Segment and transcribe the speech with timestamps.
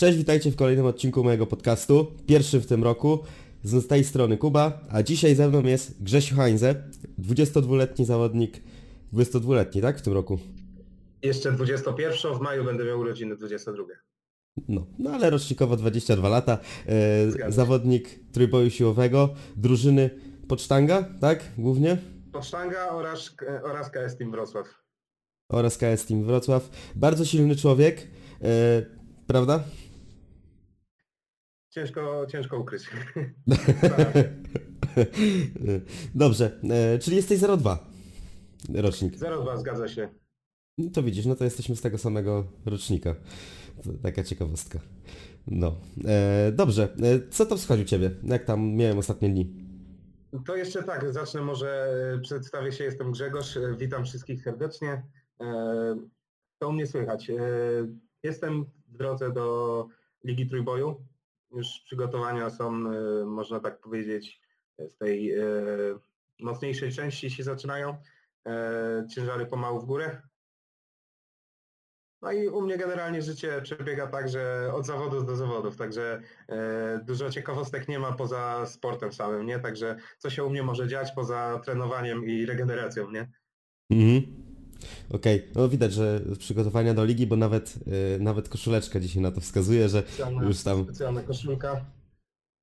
[0.00, 3.18] Cześć, witajcie w kolejnym odcinku mojego podcastu, pierwszym w tym roku.
[3.62, 6.74] Z tej strony Kuba, a dzisiaj ze mną jest Grzesiu Heinze,
[7.18, 8.62] 22-letni zawodnik,
[9.12, 10.38] 22-letni, tak, w tym roku?
[11.22, 13.84] Jeszcze 21, w maju będę miał urodziny 22.
[14.68, 20.10] No, no ale rocznikowo 22 lata, e, zawodnik trójboju siłowego, drużyny
[20.48, 21.98] Pocztanga, tak, głównie?
[22.32, 24.66] Pocztanga oraz, oraz KS Team Wrocław.
[25.48, 26.70] Oraz KS Team Wrocław.
[26.96, 28.08] Bardzo silny człowiek,
[28.42, 28.82] e,
[29.26, 29.64] prawda?
[31.70, 32.82] Ciężko, ciężko ukryć.
[36.14, 37.86] Dobrze, e, czyli jesteś 02
[38.74, 39.16] rocznik.
[39.16, 40.08] 02 zgadza się.
[40.78, 43.14] No to widzisz, no to jesteśmy z tego samego rocznika.
[43.84, 44.78] To taka ciekawostka.
[45.46, 45.76] No.
[46.04, 48.10] E, dobrze, e, co tam schodzi u Ciebie?
[48.22, 49.54] Jak tam miałem ostatnie dni?
[50.46, 55.02] To jeszcze tak, zacznę może, e, przedstawię się, jestem Grzegorz, e, witam wszystkich serdecznie.
[56.58, 57.30] To u mnie słychać.
[58.22, 59.86] Jestem w drodze do
[60.24, 61.09] Ligi Trójboju.
[61.52, 64.40] Już przygotowania są, e, można tak powiedzieć,
[64.78, 65.44] z tej e,
[66.40, 67.96] mocniejszej części się zaczynają.
[68.46, 70.22] E, Ciężary pomału w górę.
[72.22, 76.22] No i u mnie generalnie życie przebiega tak, że od zawodów do zawodów, także
[77.02, 79.58] dużo ciekawostek nie ma poza sportem samym, nie?
[79.58, 83.32] Także co się u mnie może dziać poza trenowaniem i regeneracją, nie?
[83.90, 84.49] Mhm.
[85.10, 87.74] Okej, no widać, że przygotowania do ligi, bo nawet,
[88.16, 91.84] e, nawet koszuleczka dzisiaj na to wskazuje, że Specjalna, już tam specjalna koszulka.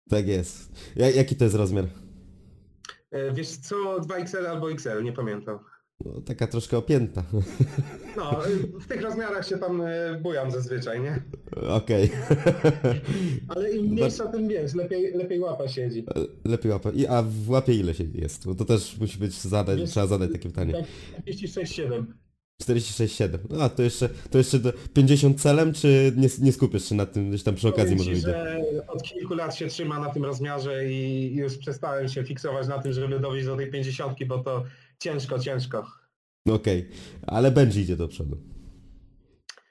[0.10, 0.72] tak jest.
[0.96, 1.86] Ja, jaki to jest rozmiar?
[3.12, 5.60] E, wiesz co, 2XL albo XL, nie pamiętam.
[6.08, 7.24] No, taka troszkę opięta.
[8.18, 11.22] No, e, w tych rozmiarach się tam e, bujam zazwyczaj, nie?
[11.70, 12.10] Okej.
[13.56, 16.06] Ale im mniejsza, tym wiesz, lepiej, lepiej łapa siedzi.
[16.46, 16.92] Lepiej łapę.
[16.92, 18.46] I, a w łapie ile się jest?
[18.46, 20.74] Bo to też musi być zadać, Wiesz, trzeba zadać takie pytanie.
[20.74, 20.86] Tak,
[21.26, 22.06] 46,7.
[22.64, 23.38] 46,7.
[23.50, 27.06] No, A, to jeszcze, to jeszcze do 50 celem, czy nie, nie skupisz się na
[27.06, 30.26] tym gdzieś tam przy okazji Powiem może że od kilku lat się trzyma na tym
[30.26, 34.64] rozmiarze i już przestałem się fiksować na tym, żeby dowieść do tej 50, bo to
[35.00, 35.86] ciężko, ciężko.
[36.48, 36.90] No Okej,
[37.28, 38.38] ale będzie idzie do przodu.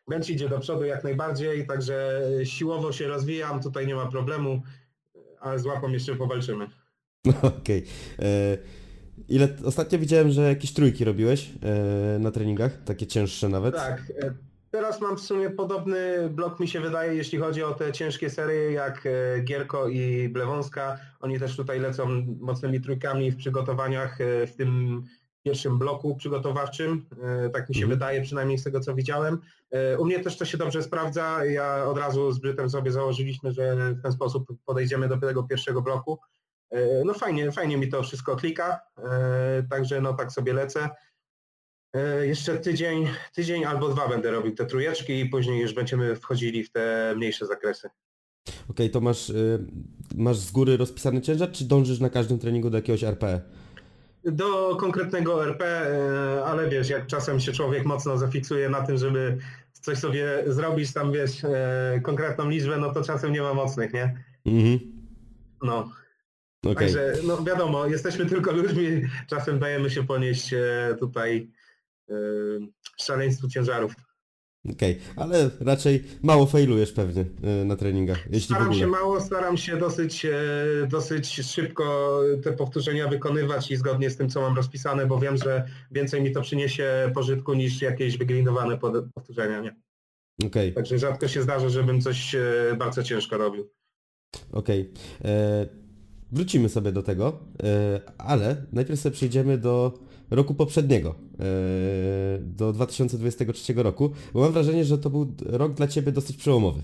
[0.09, 4.63] Bench idzie do przodu jak najbardziej, także siłowo się rozwijam, tutaj nie ma problemu,
[5.41, 6.67] ale z łapą jeszcze powalczymy.
[7.43, 7.85] Okej.
[8.19, 8.59] E,
[9.29, 13.75] Ile, ostatnio widziałem, że jakieś trójki robiłeś e, na treningach, takie cięższe nawet.
[13.75, 14.35] Tak, e,
[14.71, 18.73] teraz mam w sumie podobny blok mi się wydaje, jeśli chodzi o te ciężkie serie
[18.73, 19.09] jak
[19.45, 20.99] Gierko i Blewąska.
[21.21, 25.03] Oni też tutaj lecą mocnymi trójkami w przygotowaniach w tym
[25.47, 27.07] pierwszym bloku przygotowawczym.
[27.47, 27.99] E, Tak mi się Mhm.
[27.99, 29.39] wydaje, przynajmniej z tego co widziałem.
[29.71, 31.45] E, U mnie też to się dobrze sprawdza.
[31.45, 35.83] Ja od razu z Brytem sobie założyliśmy, że w ten sposób podejdziemy do tego pierwszego
[35.83, 36.19] bloku.
[36.71, 38.81] E, No fajnie, fajnie mi to wszystko klika,
[39.71, 40.89] także no tak sobie lecę.
[42.23, 46.73] Jeszcze tydzień, tydzień albo dwa będę robił te trójeczki i później już będziemy wchodzili w
[46.73, 47.89] te mniejsze zakresy.
[48.71, 49.33] Okej, to masz,
[50.15, 53.41] masz z góry rozpisany ciężar, czy dążysz na każdym treningu do jakiegoś RP?
[54.27, 59.39] Do konkretnego RP, e, ale wiesz, jak czasem się człowiek mocno zafiksuje na tym, żeby
[59.73, 64.25] coś sobie zrobić tam, wiesz, e, konkretną liczbę, no to czasem nie ma mocnych, nie?
[64.47, 64.79] Mhm.
[65.63, 65.91] No,
[66.65, 66.75] Okej.
[66.75, 71.51] także no wiadomo, jesteśmy tylko ludźmi, czasem dajemy się ponieść e, tutaj
[72.99, 73.93] szaleństwu ciężarów.
[74.73, 77.23] Okej, ale raczej mało failujesz pewnie
[77.63, 80.33] y, na treningach, jeśli Staram się mało, staram się dosyć, e,
[80.89, 85.67] dosyć szybko te powtórzenia wykonywać i zgodnie z tym, co mam rozpisane, bo wiem, że
[85.91, 88.79] więcej mi to przyniesie pożytku niż jakieś wyglinowane
[89.15, 89.61] powtórzenia.
[89.61, 89.77] Nie?
[90.47, 92.41] Okej, Także rzadko się zdarza, żebym coś e,
[92.79, 93.69] bardzo ciężko robił.
[94.53, 94.91] okej.
[95.25, 95.67] E,
[96.33, 99.99] Wrócimy sobie do tego, e, ale najpierw sobie przejdziemy do
[100.31, 106.13] roku poprzedniego, e, do 2023 roku, bo mam wrażenie, że to był rok dla Ciebie
[106.13, 106.83] dosyć przełomowy.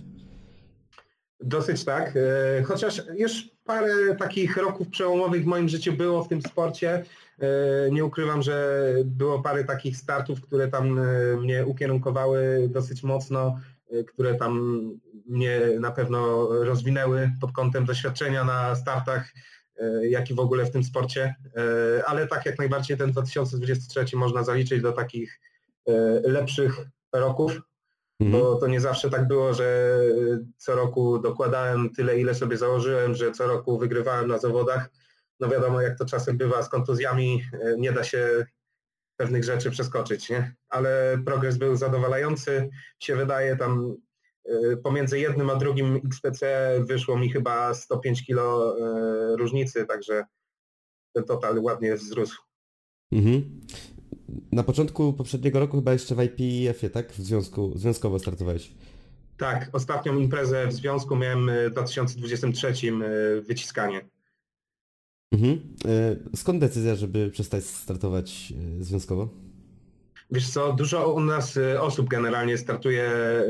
[1.41, 6.43] Dosyć tak, e, chociaż już parę takich roków przełomowych w moim życiu było w tym
[6.43, 7.05] sporcie.
[7.39, 11.01] E, Nie ukrywam, że było parę takich startów, które tam
[11.41, 13.59] mnie ukierunkowały dosyć mocno,
[14.07, 14.83] które tam
[15.27, 19.33] mnie na pewno rozwinęły pod kątem doświadczenia na startach,
[20.03, 21.35] jak i w ogóle w tym sporcie.
[21.57, 25.41] E, Ale tak jak najbardziej ten 2023 można zaliczyć do takich
[25.87, 25.93] e,
[26.25, 26.81] lepszych
[27.13, 27.61] roków.
[28.21, 28.43] Mhm.
[28.43, 29.99] Bo to nie zawsze tak było, że
[30.57, 34.91] co roku dokładałem tyle, ile sobie założyłem, że co roku wygrywałem na zawodach.
[35.41, 38.47] No wiadomo, jak to czasem bywa z kontuzjami, e, nie da się
[39.17, 40.55] pewnych rzeczy przeskoczyć, nie?
[40.69, 43.95] Ale progres był zadowalający, się wydaje tam e,
[44.83, 50.25] pomiędzy jednym a drugim XTC wyszło mi chyba 105 kilo e, różnicy, także
[51.13, 52.43] ten total ładnie wzrósł.
[53.13, 53.61] Mhm.
[54.53, 57.13] Na początku poprzedniego roku chyba jeszcze w IPF-ie, tak?
[57.13, 58.75] W związku, związkowo startowałeś.
[59.37, 64.09] Tak, ostatnią imprezę w związku miałem e, w 2023 e, wyciskanie.
[65.33, 65.77] Mhm.
[66.37, 69.29] Skąd decyzja, żeby przestać startować związkowo?
[70.33, 73.45] Wiesz co, dużo u nas e, osób generalnie startuje e,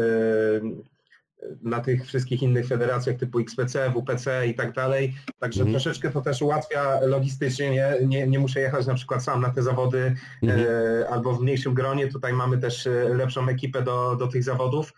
[1.62, 5.72] na tych wszystkich innych federacjach typu XPC, WPC i tak dalej, także Mhm.
[5.72, 9.62] troszeczkę to też ułatwia logistycznie, nie, nie, nie muszę jechać na przykład sam na te
[9.62, 10.66] zawody Mhm.
[10.68, 14.92] e, albo w mniejszym gronie, tutaj mamy też lepszą ekipę do, do tych zawodów.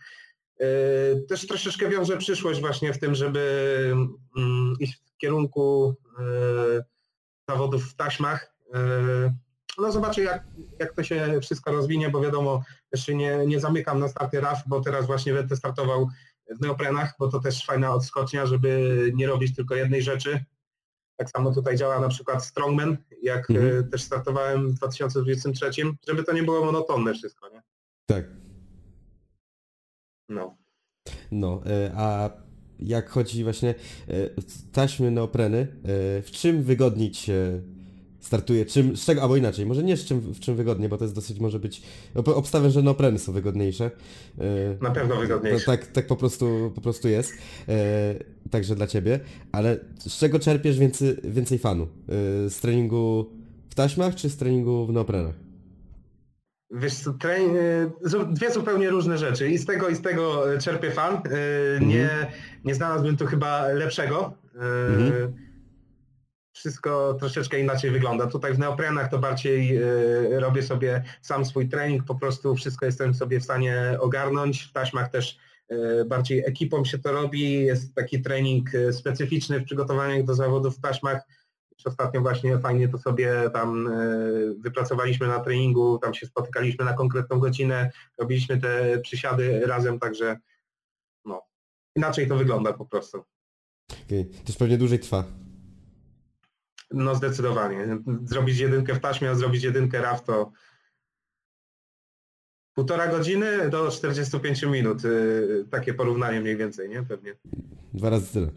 [1.28, 3.40] Też troszeczkę wiąże przyszłość właśnie w tym, żeby
[4.36, 5.94] mm, iść w kierunku
[7.48, 8.54] zawodów w taśmach.
[9.78, 10.44] No zobaczę jak,
[10.78, 12.62] jak to się wszystko rozwinie, bo wiadomo,
[12.92, 16.08] jeszcze nie, nie zamykam na starty RAF, bo teraz właśnie będę startował
[16.50, 20.44] w neoprenach, bo to też fajna odskocznia, żeby nie robić tylko jednej rzeczy.
[21.16, 23.78] Tak samo tutaj działa na przykład Strongman, jak Mhm.
[23.78, 25.70] e, też startowałem w 2023,
[26.08, 27.62] żeby to nie było monotonne wszystko, nie?
[28.06, 28.24] Tak.
[30.28, 30.56] No.
[31.30, 32.30] No, e, a
[32.78, 33.70] jak chodzi właśnie
[34.08, 34.30] e,
[34.72, 35.66] taśmy neopreny,
[36.22, 36.64] w czym
[37.12, 37.62] się
[38.24, 41.04] startuje, czym, z czego, albo inaczej, może nie z czym, w czym wygodnie, bo to
[41.04, 41.82] jest dosyć, może być,
[42.14, 43.90] ob- obstawiam, że neopreny są wygodniejsze.
[44.38, 44.42] E,
[44.82, 45.66] Na pewno wygodniejsze.
[45.66, 47.32] Tak, tak po prostu, po prostu jest,
[47.68, 48.14] e,
[48.50, 49.20] także dla Ciebie,
[49.52, 51.82] ale z czego czerpiesz więcej, więcej fanu?
[51.84, 53.30] E, z treningu
[53.70, 55.34] w taśmach, czy z treningu w neoprenach?
[56.70, 57.52] Wiesz co, trening,
[58.30, 59.50] dwie zupełnie różne rzeczy.
[59.50, 61.14] I z tego i z tego czerpię fan.
[61.14, 61.20] E,
[61.84, 62.08] Nie,
[62.64, 64.32] nie znalazłbym tu chyba lepszego.
[64.90, 65.32] Mhm.
[66.64, 68.26] Wszystko troszeczkę inaczej wygląda.
[68.26, 73.14] Tutaj w neoprenach to bardziej e, robię sobie sam swój trening, po prostu wszystko jestem
[73.14, 74.62] sobie w stanie ogarnąć.
[74.62, 75.38] W taśmach też
[75.68, 77.52] e, bardziej ekipą się to robi.
[77.52, 81.22] Jest taki trening e, specyficzny w przygotowaniach do zawodów w taśmach.
[81.78, 83.90] Już Ostatnio właśnie fajnie to sobie tam
[84.58, 90.38] wypracowaliśmy na treningu, tam się spotykaliśmy na konkretną godzinę, robiliśmy te przysiady razem, także
[91.24, 91.42] no,
[91.96, 93.24] inaczej to wygląda po prostu.
[94.06, 94.26] Okay.
[94.44, 95.43] Też pewnie dłużej trwa.
[96.94, 97.98] No zdecydowanie.
[98.24, 100.52] Zrobić jedynkę w taśmie, a zrobić jedynkę RAF to
[102.74, 105.04] półtora godziny do 45 minut.
[105.04, 107.02] y, Takie porównanie mniej więcej, nie?
[107.02, 107.34] Pewnie.
[107.94, 108.48] Dwa razy tyle.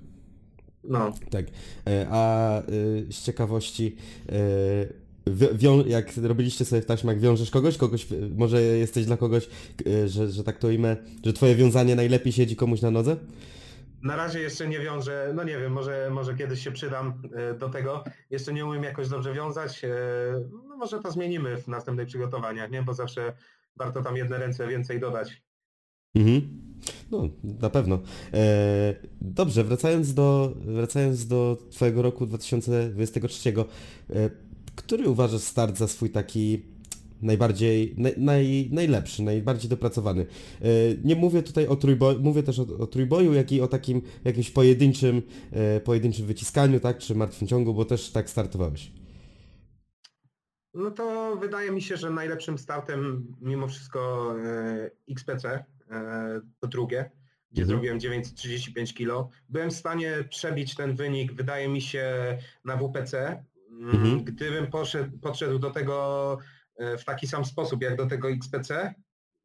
[0.84, 1.14] No.
[1.32, 1.46] Tak.
[1.88, 3.96] E, A y, z ciekawości,
[4.32, 7.78] y, jak robiliście sobie w taśmach, wiążesz kogoś?
[7.78, 8.08] kogoś
[8.38, 9.50] może jesteś dla kogoś,
[10.06, 13.18] że, że tak to ujmę, że twoje wiązanie najlepiej siedzi komuś na nodze?
[14.02, 17.70] Na razie jeszcze nie wiążę, no nie wiem, może, może kiedyś się przydam e, do
[17.70, 18.04] tego.
[18.30, 19.84] Jeszcze nie umiem jakoś dobrze wiązać.
[19.84, 19.90] e,
[20.68, 22.84] No może to zmienimy w następnych przygotowaniach, nie?
[22.84, 23.34] Bo zawsze
[23.76, 25.42] warto tam jedne ręce więcej dodać.
[26.16, 26.42] Mhm.
[27.12, 27.30] No,
[27.62, 28.00] na pewno.
[28.34, 34.30] E, dobrze, wracając do, wracając do twojego roku 2023, e,
[34.76, 36.66] który uważasz start za swój taki
[37.22, 40.22] najbardziej, naj, naj, najlepszy, najbardziej dopracowany?
[40.62, 40.66] E,
[41.04, 44.52] nie mówię tutaj o trójboju, mówię też o, o trójboju, jak i o takim jakimś
[44.52, 45.22] pojedynczym,
[45.52, 48.92] e, pojedynczym wyciskaniu, tak, czy martwym ciągu, bo też tak startowałeś.
[50.74, 55.64] No to wydaje mi się, że najlepszym startem mimo wszystko e, XPC,
[56.60, 57.12] to drugie,
[57.52, 57.68] gdzie Mhm.
[57.68, 59.30] zrobiłem 935 kg.
[59.50, 62.04] Byłem w stanie przebić ten wynik, wydaje mi się,
[62.66, 63.44] na WPC.
[63.72, 64.24] Mm, Mhm.
[64.24, 66.38] Gdybym poszedł, podszedł do tego
[67.00, 68.94] w taki sam sposób jak do tego XPC,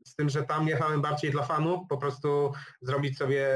[0.04, 3.46] z tym, że tam jechałem bardziej dla fanu, po prostu zrobić sobie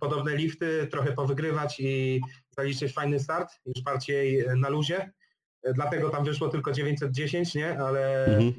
[0.00, 2.20] podobne lifty, trochę powygrywać i
[2.50, 5.10] zaliczyć fajny start, już bardziej na luzie.
[5.62, 7.78] E, Dlatego tam wyszło tylko 910, nie?
[7.78, 8.52] Ale Mhm.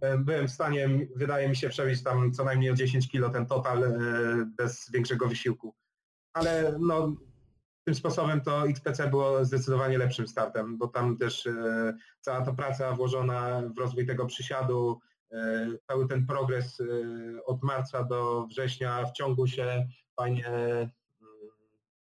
[0.00, 3.46] e, byłem w stanie, wydaje mi się, przebić tam co najmniej o 10 kilo ten
[3.46, 3.90] total e,
[4.56, 5.74] bez większego wysiłku.
[6.32, 7.16] Ale no,
[7.84, 12.92] tym sposobem to XPC było zdecydowanie lepszym startem, bo tam też e, cała ta praca
[12.92, 15.00] włożona w rozwój tego przysiadu,
[15.32, 16.84] e, cały ten progres e,
[17.44, 19.86] od marca do września w ciągu się
[20.16, 20.90] fajnie, mm,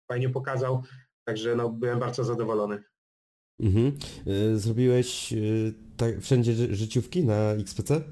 [0.08, 0.82] fajnie pokazał.
[1.24, 2.82] Także no, byłem bardzo zadowolony.
[3.60, 3.92] Mhm.
[4.54, 5.34] Zrobiłeś
[5.96, 8.02] tak, wszędzie ży- życiówki na XPC?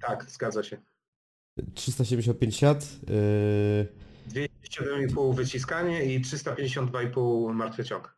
[0.00, 0.82] Tak, zgadza się.
[1.74, 3.86] 375 siat, e,
[4.28, 8.16] 207,5 wyciskanie i 352,5 martwy ciąg.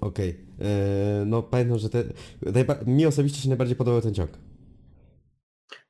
[0.00, 0.46] Okej.
[0.60, 2.04] E, No pamiętam, że te,
[2.86, 4.30] mi osobiście się najbardziej podobał ten ciąg.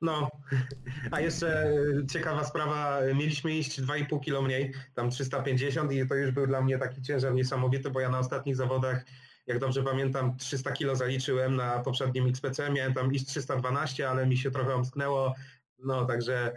[0.01, 0.31] No,
[1.11, 6.31] a jeszcze e, ciekawa sprawa, mieliśmy iść 2,5 kg mniej, tam 350 i to już
[6.31, 9.05] był dla mnie taki ciężar niesamowity, bo ja na ostatnich zawodach,
[9.47, 14.37] jak dobrze pamiętam, 300 kg zaliczyłem na poprzednim XPC, miałem tam iść 312, ale mi
[14.37, 15.35] się trochę omsknęło,
[15.79, 16.53] no także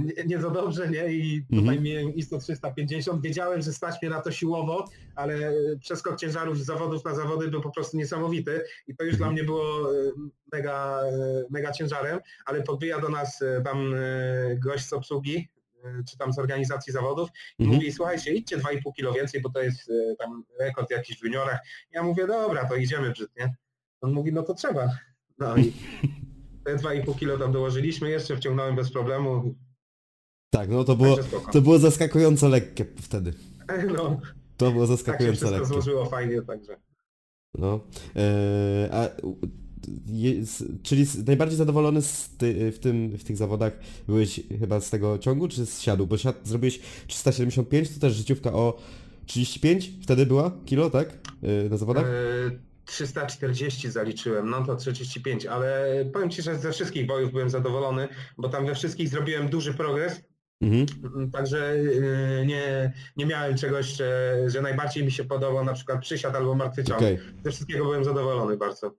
[0.00, 1.12] nie, nie za dobrze, nie?
[1.12, 1.82] I tutaj Mhm.
[1.82, 7.04] miałem do 350, wiedziałem, że stać mnie na to siłowo, ale przeskok ciężarów z zawodów
[7.04, 9.18] na zawody był po prostu niesamowity i to już Mhm.
[9.18, 10.12] dla mnie było e,
[10.52, 13.98] mega, e, mega ciężarem, ale podbija do nas e, tam e,
[14.56, 15.48] gość z obsługi,
[15.84, 17.76] e, czy tam z organizacji zawodów i Mhm.
[17.76, 21.58] mówi, słuchajcie, idźcie 2,5 kilo więcej, bo to jest e, tam rekord jakiś w juniorach.
[21.92, 23.54] Ja mówię, dobra, to idziemy brzyd, nie?
[24.00, 24.88] On mówi, no to trzeba.
[25.38, 25.72] No i
[26.64, 29.54] te 2,5 kilo tam dołożyliśmy, jeszcze wciągnąłem bez problemu.
[30.50, 31.52] Tak, no to było, Także spoko.
[31.52, 33.32] to było zaskakująco lekkie wtedy.
[33.96, 34.20] No,
[34.56, 35.68] To było tak się zaskakująco wszystko lekkie.
[35.68, 36.76] złożyło fajnie, także.
[37.58, 37.80] No.
[38.16, 39.36] E, a, u-
[40.06, 44.90] jest, czyli s- najbardziej zadowolony z ty, w, tym, w tych zawodach byłeś chyba z
[44.90, 46.06] tego ciągu, czy z siadu?
[46.06, 48.78] Bo siad zrobiłeś 375, to też życiówka o
[49.26, 51.18] 35 wtedy była kilo, tak?
[51.42, 52.04] E, na zawodach?
[52.06, 58.08] E, 340 zaliczyłem, no to 35, ale powiem Ci, że ze wszystkich bojów byłem zadowolony,
[58.38, 60.20] bo tam we wszystkich zrobiłem duży progres,
[60.60, 60.86] Mhm.
[61.30, 61.74] także
[62.40, 66.54] e, nie, nie miałem czegoś, że, że najbardziej mi się podobał na przykład przysiad albo
[66.54, 66.98] martwy ciąg.
[66.98, 68.94] Okej, Ze wszystkiego byłem zadowolony bardzo.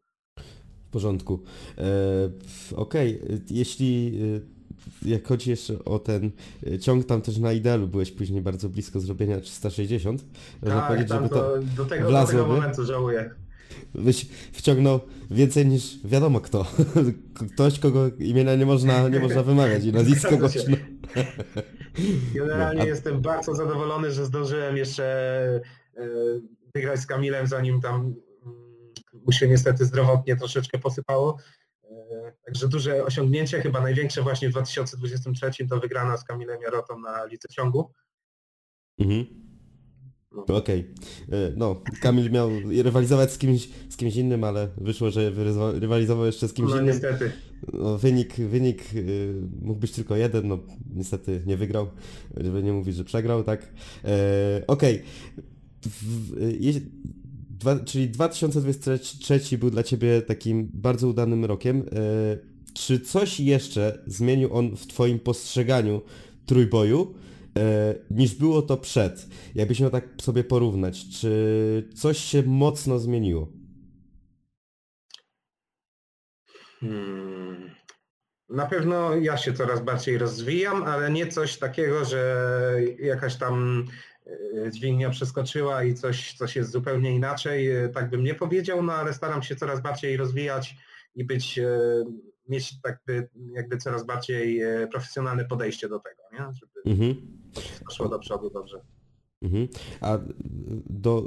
[0.87, 1.43] w porządku.
[1.77, 4.19] E, Okej, e, jeśli
[5.03, 6.31] e, jak chodzi jeszcze o ten
[6.67, 10.25] e, ciąg, tam też na idealu byłeś później bardzo blisko zrobienia 360.
[10.61, 13.29] Można Tak, powiedzieć, żeby to to, do, tego, do tego momentu żałuję.
[13.95, 14.99] Byś wciągnął
[15.31, 16.65] więcej niż wiadomo kto.
[17.53, 20.75] Ktoś, kogo imienia nie można, nie można wymawiać i nazwisko głośno.
[22.33, 25.05] Generalnie No, a- jestem bardzo zadowolony, że zdążyłem jeszcze
[25.97, 26.07] e,
[26.75, 28.15] wygrać z Kamilem, zanim tam mm,
[29.25, 31.37] mu się niestety zdrowotnie troszeczkę posypało.
[31.83, 37.25] E, Także duże osiągnięcie, chyba największe właśnie w 2023 to wygrana z Kamilem Jarotą na
[37.25, 37.91] lice ciągu.
[38.99, 39.44] Mhm.
[40.35, 40.55] No.
[40.55, 40.79] Okej.
[41.31, 42.49] E, No, Kamil miał
[42.83, 45.31] rywalizować z kimś, z kimś innym, ale wyszło, że
[45.73, 46.87] rywalizował jeszcze z kimś No innym.
[46.87, 47.31] niestety.
[47.73, 50.59] No, wynik wynik y, mógł być tylko jeden, no
[50.95, 51.87] niestety nie wygrał,
[52.37, 53.73] żeby nie mówić, że przegrał, tak?
[54.05, 55.01] E, Okej.
[56.41, 56.81] Y,
[57.59, 61.77] dwa- Czyli 2023 był dla Ciebie takim bardzo udanym rokiem.
[61.91, 62.37] E,
[62.73, 66.01] Czy coś jeszcze zmienił on w Twoim postrzeganiu
[66.45, 67.13] trójboju
[68.11, 69.27] niż było to przed?
[69.55, 73.51] Jakbyś miał tak sobie porównać, czy coś się mocno zmieniło?
[76.79, 77.75] Hmm.
[78.49, 82.47] Na pewno ja się coraz bardziej rozwijam, ale nie coś takiego, że
[82.99, 83.85] jakaś tam
[84.25, 87.71] e, dźwignia przeskoczyła i coś, coś jest zupełnie inaczej.
[87.71, 90.75] E, Tak bym nie powiedział, no ale staram się coraz bardziej rozwijać
[91.15, 91.79] i być, e,
[92.49, 96.53] mieć jakby, jakby coraz bardziej e, profesjonalne podejście do tego, nie?
[96.53, 97.44] żeby Mhm.
[97.91, 98.81] Szło do przodu dobrze.
[99.41, 99.67] Mhm.
[100.01, 100.17] A
[100.89, 101.23] do,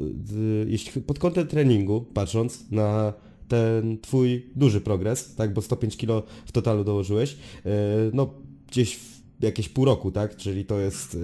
[0.67, 3.13] jeśli pod kątem treningu, patrząc na
[3.49, 7.71] ten twój duży progres, tak, bo 105 kg w totalu dołożyłeś, e,
[8.13, 8.35] no
[8.69, 11.19] gdzieś w jakieś pół roku, tak, czyli to jest e,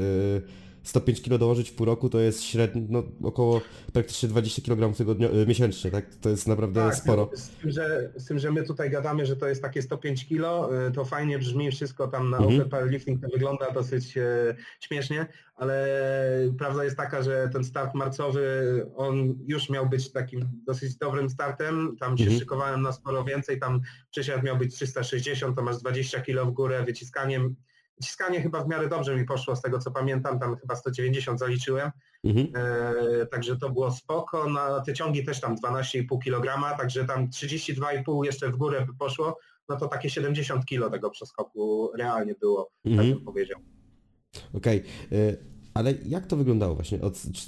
[0.85, 3.61] 105 kg dołożyć w pół roku to jest średnio, no około
[3.93, 7.31] praktycznie 20 kg tygodnio, e, miesięcznie, tak, to jest naprawdę Tak, sporo.
[7.35, 10.71] Z tym, że, z tym, że my tutaj gadamy, że to jest takie 105 kilo,
[10.89, 12.57] y, to fajnie brzmi wszystko tam na Mhm.
[12.57, 15.27] Open Powerlifting, to wygląda dosyć e, śmiesznie,
[15.57, 15.89] ale
[16.59, 21.97] prawda jest taka, że ten start marcowy, on już miał być takim dosyć dobrym startem,
[22.01, 22.41] tam się Mhm.
[22.41, 26.83] szykowałem na sporo więcej, tam przysiad miał być 360, to masz 20 kilo w górę,
[26.87, 27.57] wyciskaniem,
[28.01, 31.91] wyciskanie chyba w miarę dobrze mi poszło z tego co pamiętam, tam chyba 190 zaliczyłem,
[32.25, 32.49] Mhm.
[32.57, 34.49] E, także to było spoko.
[34.51, 39.77] Na te ciągi też tam 12,5 kg, także tam 32,5 jeszcze w górę poszło, no
[39.77, 43.11] to takie 70 kg tego przeskoku realnie było, tak Mhm.
[43.15, 43.61] bym powiedział.
[44.55, 44.83] Okej,
[45.13, 46.99] y, ale jak to wyglądało właśnie?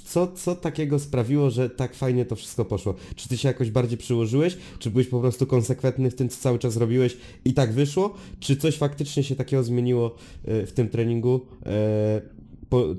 [0.05, 2.95] Co, co takiego sprawiło, że tak fajnie to wszystko poszło?
[3.15, 4.57] Czy ty się jakoś bardziej przyłożyłeś?
[4.79, 8.13] Czy byłeś po prostu konsekwentny w tym, co cały czas robiłeś i tak wyszło?
[8.39, 10.15] Czy coś faktycznie się takiego zmieniło
[10.47, 11.41] y, w tym treningu?
[11.65, 12.21] E,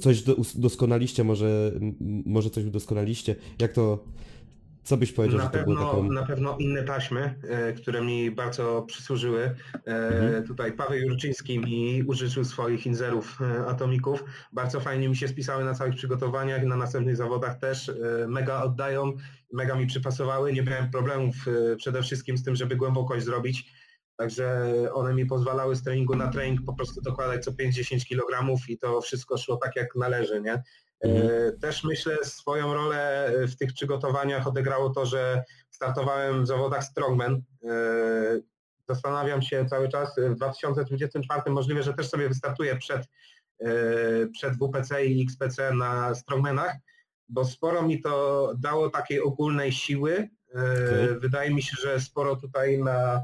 [0.00, 1.72] coś do, doskonaliście, może,
[2.26, 3.36] może coś udoskonaliście?
[3.58, 4.04] Jak to,
[4.88, 6.12] co byś powiedział, Na że to było pewno, taką...
[6.12, 9.40] na pewno inne taśmy, e, które mi bardzo przysłużyły.
[9.86, 10.46] E, Mhm.
[10.46, 14.24] Tutaj Paweł Jurczyński mi użyczył swoich inzerów e, atomików.
[14.52, 17.92] Bardzo fajnie mi się spisały na całych przygotowaniach, na następnych zawodach też.
[18.28, 19.12] Mega oddają,
[19.52, 20.52] mega mi przypasowały.
[20.52, 21.34] Nie miałem problemów
[21.76, 23.72] przede wszystkim z tym, żeby głębokość zrobić.
[24.16, 28.78] Także one mi pozwalały z treningu na trening po prostu dokładać co 5-10 kg i
[28.78, 30.62] to wszystko szło tak jak należy, nie?
[31.00, 31.30] Mhm.
[31.48, 37.42] E, Też myślę swoją rolę w tych przygotowaniach odegrało to, że startowałem w zawodach Strongman.
[37.64, 38.40] E,
[38.88, 43.08] Zastanawiam się cały czas, w 2024 możliwe, że też sobie wystartuję przed,
[43.60, 43.68] e,
[44.32, 46.76] przed WPC i XPC na Strongmanach,
[47.28, 50.28] bo sporo mi to dało takiej ogólnej siły.
[50.54, 51.20] E, Okej.
[51.20, 53.22] Wydaje mi się, że sporo tutaj na e,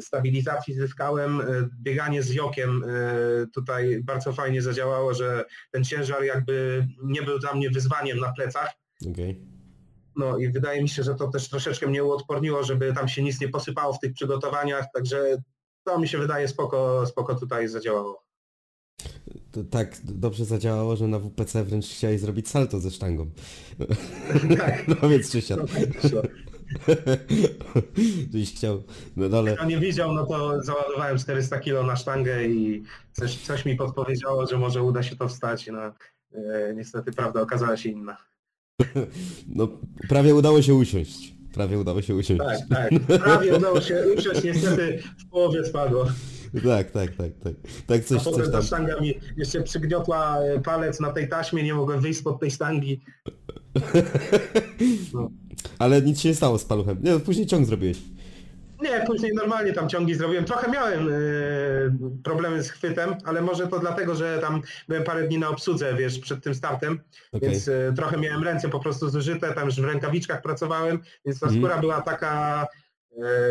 [0.00, 1.40] stabilizacji zyskałem.
[1.40, 1.44] E,
[1.82, 7.54] Bieganie z jokiem e, tutaj bardzo fajnie zadziałało, że ten ciężar jakby nie był dla
[7.54, 8.70] mnie wyzwaniem na plecach.
[9.10, 9.40] Okej.
[10.16, 13.40] No i wydaje mi się, że to też troszeczkę mnie uodporniło, żeby tam się nic
[13.40, 15.36] nie posypało w tych przygotowaniach, także
[15.84, 18.24] to mi się wydaje spoko, spoko tutaj zadziałało.
[19.52, 23.30] to tak dobrze zadziałało, że na WPC wręcz chciałeś zrobić salto ze sztangą.
[24.58, 24.88] Tak.
[25.02, 25.58] No więc Krzysian.
[26.12, 26.22] No,
[28.32, 28.82] Żeś chciał
[29.16, 29.56] na dole.
[29.56, 32.82] Kto nie widział, no to załadowałem 400 kilo na sztangę i
[33.12, 35.66] coś, coś mi podpowiedziało, że może uda się to wstać.
[35.72, 35.80] No,
[36.34, 38.16] e, niestety prawda okazała się inna.
[39.48, 39.68] No
[40.08, 41.34] prawie udało się usiąść.
[41.54, 42.42] Prawie udało się usiąść.
[42.42, 42.58] Tak,
[42.90, 43.20] tak.
[43.22, 46.06] Prawie udało się usiąść, niestety w połowie spadło.
[46.64, 47.54] tak, tak, tak, tak.
[47.86, 48.62] Tak A coś, coś potem ta tam.
[48.62, 53.00] sztanga mi jeszcze przygniotła e, palec na tej taśmie, nie mogłem wyjść spod tej sztangi.
[55.14, 55.30] No.
[55.78, 56.98] Ale nic się nie stało z paluchem.
[57.02, 57.98] Nie, no, później ciąg zrobiłeś.
[58.82, 60.44] Nie, później normalnie tam ciągi zrobiłem.
[60.44, 61.12] Trochę miałem e,
[62.24, 66.18] problemy z chwytem, ale może to dlatego, że tam byłem parę dni na obsłudze, wiesz,
[66.18, 67.00] przed tym startem,
[67.32, 67.50] Okej.
[67.50, 71.46] więc e, trochę miałem ręce po prostu zużyte, tam już w rękawiczkach pracowałem, więc ta
[71.46, 71.62] Mhm.
[71.64, 72.66] skóra była taka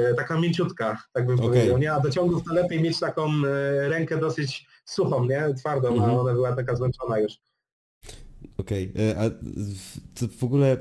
[0.09, 1.47] e, taka mięciutka, tak bym Okej.
[1.49, 1.93] powiedział, nie?
[1.93, 3.31] A do ciągów to lepiej mieć taką
[3.87, 5.53] rękę dosyć suchą, nie?
[5.57, 6.09] Twardą, Mhm.
[6.11, 7.33] a ona była taka zmęczona już.
[8.57, 10.77] Okej, e, a w- to w ogóle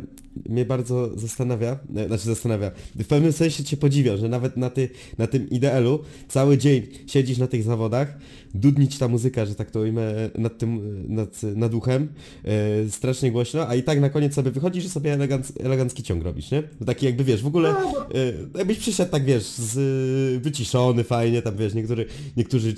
[0.48, 4.88] mnie bardzo zastanawia, e, znaczy zastanawia, w pewnym sensie cię podziwiam, że nawet na, ty,
[5.18, 5.98] na tym idealu
[6.28, 8.18] cały dzień siedzisz na tych zawodach,
[8.54, 12.08] dudnić ta muzyka, że tak to ujmę, e, nad tym, nad, nad uchem,
[12.44, 16.25] e, strasznie głośno, a i tak na koniec sobie wychodzisz i sobie eleganc, elegancki ciąg
[16.25, 16.62] robisz, nie?
[16.86, 19.78] Taki jakby wiesz, w ogóle e, jakbyś przyszedł tak wiesz, z,
[20.36, 22.75] e, wyciszony fajnie, tam wiesz, niektórzy, niektórzy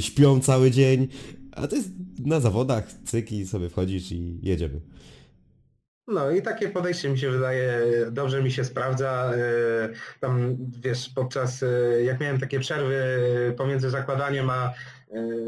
[0.00, 1.08] śpią cały dzień,
[1.52, 1.88] a to jest
[2.24, 4.80] na zawodach, cyk i sobie wchodzisz i jedziemy.
[6.08, 9.32] No i takie podejście mi się wydaje, dobrze mi się sprawdza.
[9.34, 9.88] e,
[10.20, 11.68] Tam wiesz, podczas, e,
[12.04, 13.04] jak miałem takie przerwy
[13.56, 14.72] pomiędzy zakładaniem, a e,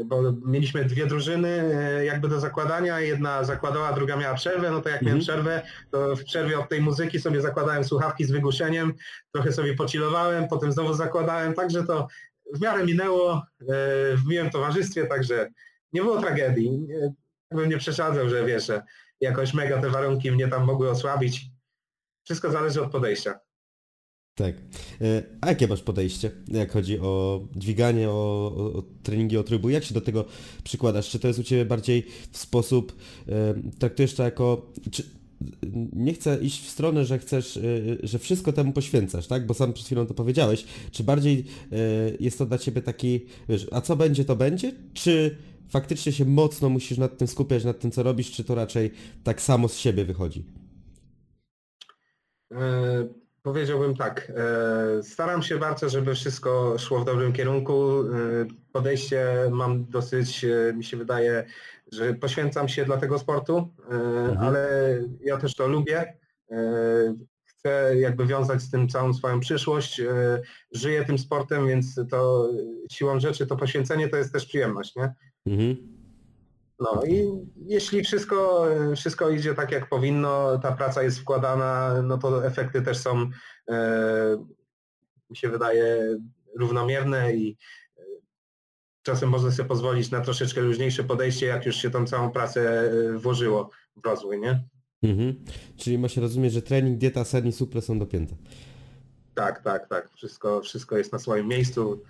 [0.05, 5.01] bo mieliśmy dwie drużyny jakby do zakładania, jedna zakładała, druga miała przerwę, no to jak
[5.01, 5.21] miałem Mhm.
[5.43, 8.93] przerwę, to w przerwie od tej muzyki sobie zakładałem słuchawki z wygłuszeniem,
[9.33, 12.07] trochę sobie pocilowałem, potem znowu zakładałem, także to
[12.53, 13.41] w miarę minęło
[14.15, 15.49] w miłym towarzystwie, także
[15.97, 16.71] nie było tragedii.
[16.71, 17.13] Nie-
[17.51, 18.83] Bym nie przeszadzał, że wiesz, że
[19.21, 21.45] jakoś mega te warunki mnie tam mogły osłabić.
[22.23, 23.39] Wszystko zależy od podejścia.
[24.35, 24.55] Tak.
[25.01, 29.69] E, A jakie masz podejście, jak chodzi o dźwiganie, o, o, o treningi, o trybu?
[29.69, 30.25] Jak się do tego
[30.63, 31.09] przykładasz?
[31.09, 32.95] Czy to jest u Ciebie bardziej w sposób,
[33.29, 34.71] e, traktujesz to jako...
[34.91, 35.03] Czy,
[35.93, 37.61] nie chcę iść w stronę, że chcesz, e,
[38.03, 39.45] że wszystko temu poświęcasz, tak?
[39.45, 40.65] Bo sam przed chwilą to powiedziałeś.
[40.91, 41.45] Czy bardziej
[42.19, 44.71] jest to dla Ciebie taki, wiesz, a co będzie, to będzie?
[44.93, 45.37] Czy
[45.69, 48.91] faktycznie się mocno musisz nad tym skupiać, nad tym, co robisz, czy to raczej
[49.23, 50.45] tak samo z siebie wychodzi?
[52.53, 53.07] E,
[53.41, 54.31] powiedziałbym tak.
[54.35, 58.01] E, staram się bardzo, żeby wszystko szło w dobrym kierunku.
[58.01, 58.05] E,
[58.71, 61.45] podejście mam dosyć, e, mi się wydaje,
[61.91, 64.37] że poświęcam się dla tego sportu, e, Mhm.
[64.37, 64.67] ale
[65.21, 66.17] ja też to lubię.
[66.51, 70.01] E, chcę jakby wiązać z tym całą swoją przyszłość.
[70.71, 72.49] Żyję tym sportem, więc to
[72.91, 75.13] siłą rzeczy to poświęcenie to jest też przyjemność, nie?
[75.47, 75.97] Mhm.
[76.79, 77.27] No i
[77.65, 82.97] jeśli wszystko, wszystko idzie tak jak powinno, ta praca jest wkładana, no to efekty też
[82.97, 83.29] są,
[83.69, 84.45] e,
[85.29, 86.17] mi się wydaje,
[86.59, 87.57] równomierne i
[87.97, 88.01] e,
[89.01, 93.17] czasem można sobie pozwolić na troszeczkę luźniejsze podejście, jak już się tą całą pracę e,
[93.17, 94.63] włożyło w rozwój, nie?
[95.03, 95.45] Mhm.
[95.77, 98.35] Czyli ma się rozumieć, że trening, dieta, sen i supre są dopięte.
[99.35, 100.09] Tak, tak, tak.
[100.15, 102.03] Wszystko, wszystko jest na swoim miejscu,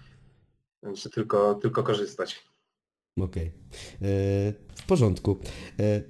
[0.82, 2.48] także tylko, tylko korzystać.
[3.18, 3.46] Okej.
[3.46, 3.52] E,
[4.76, 5.38] W porządku.
[5.80, 6.02] E,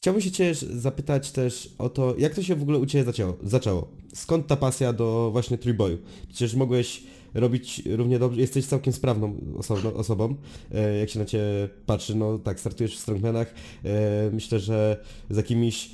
[0.00, 3.36] Chciałbym się Cię zapytać też o to, jak to się w ogóle u Ciebie zaczęło?
[3.42, 3.88] zaczęło?
[4.14, 5.98] Skąd ta pasja do właśnie trójboju?
[6.28, 7.02] Przecież mogłeś
[7.34, 10.34] robić równie dobrze, jesteś całkiem sprawną osobą, osobą
[10.74, 11.44] e, jak się na Ciebie
[11.86, 13.54] patrzy, no tak, startujesz w strongmanach,
[14.32, 15.90] myślę, że z jakimiś,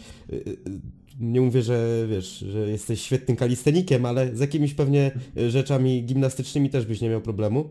[1.20, 5.10] nie mówię, że wiesz, że jesteś świetnym kalistenikiem, ale z jakimiś pewnie
[5.48, 7.70] rzeczami gimnastycznymi też byś nie miał problemu.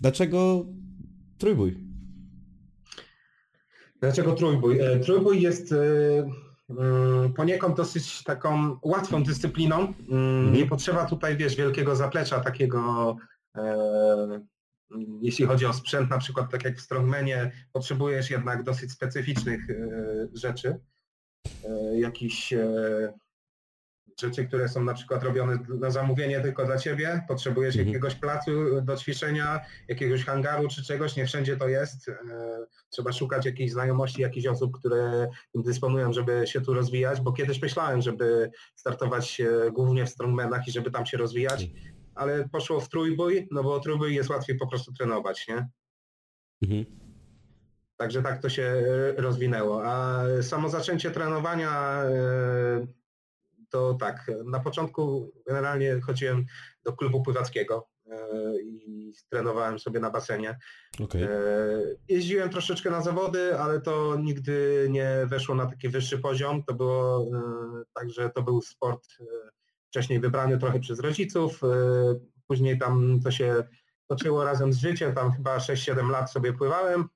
[0.00, 0.66] Dlaczego
[1.38, 1.78] trójbój?
[4.00, 4.80] Dlaczego trójbój?
[4.80, 5.76] E, Trójbój jest e,
[6.70, 9.92] mm, poniekąd dosyć taką łatwą dyscypliną.
[10.10, 13.16] Mm, Nie potrzeba tutaj, wiesz, wielkiego zaplecza takiego,
[13.56, 14.40] e,
[15.20, 19.60] jeśli chodzi o sprzęt, na przykład tak jak w strongmanie, potrzebujesz jednak dosyć specyficznych
[20.34, 20.78] rzeczy.
[21.94, 22.54] Jakichś
[24.22, 27.22] rzeczy, które są na przykład robione na zamówienie tylko dla ciebie.
[27.28, 27.88] Potrzebujesz Mhm.
[27.88, 28.50] jakiegoś placu
[28.82, 32.08] do ćwiczenia, jakiegoś hangaru czy czegoś, nie wszędzie to jest.
[32.08, 32.14] E,
[32.90, 38.02] Trzeba szukać jakiejś znajomości, jakichś osób, które dysponują, żeby się tu rozwijać, bo kiedyś myślałem,
[38.02, 41.66] żeby startować e, głównie w strongmanach i żeby tam się rozwijać,
[42.14, 45.68] ale poszło w trójbój, no bo trójbój jest łatwiej po prostu trenować, nie?
[46.62, 46.84] Mhm.
[47.96, 49.84] Także tak to się e, rozwinęło.
[49.84, 52.02] A samo zaczęcie trenowania
[53.72, 56.44] to tak, na początku generalnie chodziłem
[56.84, 57.92] do klubu pływackiego.
[58.10, 60.58] E, i trenowałem sobie na basenie.
[61.00, 61.22] Okej.
[61.22, 61.28] E,
[62.08, 66.64] Jeździłem troszeczkę na zawody, ale to nigdy nie weszło na taki wyższy poziom.
[66.64, 67.40] To było e,
[67.94, 69.08] tak, że to był sport
[69.88, 71.60] wcześniej wybrany trochę przez rodziców,
[72.46, 73.64] później tam to się
[74.06, 77.08] toczyło razem z życiem, tam chyba 6-7 lat sobie pływałem,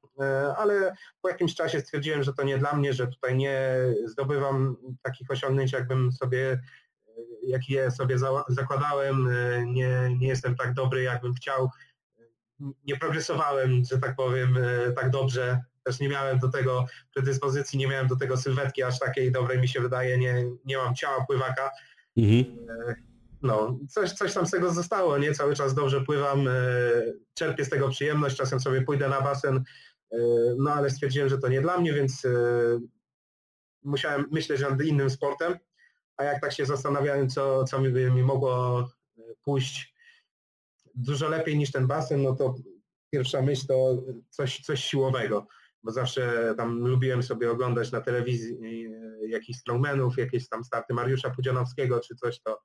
[0.57, 5.31] ale po jakimś czasie stwierdziłem, że to nie dla mnie, że tutaj nie zdobywam takich
[5.31, 6.61] osiągnięć, jakbym sobie, e,
[7.47, 11.71] jakie sobie za- zakładałem, e, nie, nie jestem tak dobry, jakbym chciał
[12.85, 15.61] nie progresowałem, że tak powiem, e, tak dobrze.
[15.83, 19.69] Też nie miałem do tego predyspozycji, nie miałem do tego sylwetki aż takiej dobrej mi
[19.69, 21.71] się wydaje, nie, nie mam ciała pływaka.
[22.17, 22.45] Mhm.
[23.43, 25.35] No, coś, coś tam z tego zostało, nie?
[25.35, 26.53] Cały czas dobrze pływam, e,
[27.35, 29.63] czerpię z tego przyjemność, czasem sobie pójdę na basen, e,
[30.59, 32.31] no ale stwierdziłem, że to nie dla mnie, więc e,
[33.83, 35.59] musiałem myśleć nad innym sportem,
[36.17, 39.95] a jak tak się zastanawiałem, co, co mi by mi mogło e, pójść
[40.95, 42.55] dużo lepiej niż ten basen, no to
[43.11, 45.47] pierwsza myśl to coś, coś siłowego,
[45.83, 51.31] bo zawsze tam lubiłem sobie oglądać na telewizji e, jakichś strongmanów, jakieś tam starty Mariusza
[51.31, 52.61] Pudzianowskiego czy coś, to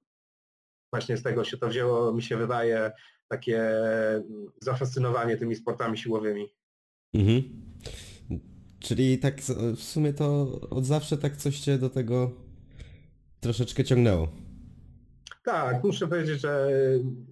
[0.93, 2.91] właśnie z tego się to wzięło, mi się wydaje,
[3.27, 3.59] takie
[4.15, 6.55] mm, zafascynowanie tymi sportami siłowymi.
[7.13, 7.43] Mhm.
[8.79, 9.41] Czyli tak
[9.75, 12.31] w sumie to od zawsze tak coś cię do tego
[13.39, 14.27] troszeczkę ciągnęło.
[15.43, 16.67] Tak, muszę powiedzieć, że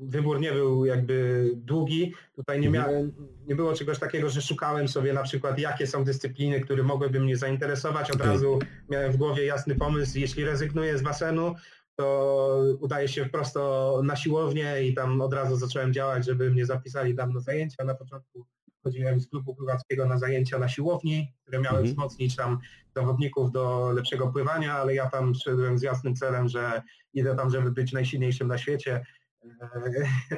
[0.02, 2.14] wybór nie był jakby długi.
[2.36, 2.86] Tutaj nie Mhm.
[2.86, 3.12] miałem,
[3.48, 7.38] nie było czegoś takiego, że szukałem sobie na przykład jakie są dyscypliny, które mogłyby mnie
[7.38, 8.12] zainteresować.
[8.12, 11.56] Od razu miałem w głowie jasny pomysł, jeśli rezygnuję z basenu,
[11.96, 17.16] to udaję się prosto na siłownię i tam od razu zacząłem działać, żeby mnie zapisali
[17.16, 17.84] tam na zajęcia.
[17.84, 18.46] Na początku
[18.84, 21.86] chodziłem z klubu pływackiego na zajęcia na siłowni, które miały Mhm.
[21.94, 22.60] wzmocnić tam
[22.96, 26.82] zawodników do lepszego pływania, ale ja tam szedłem z jasnym celem, że
[27.14, 29.06] idę tam, żeby być najsilniejszym na świecie.
[29.44, 29.50] E,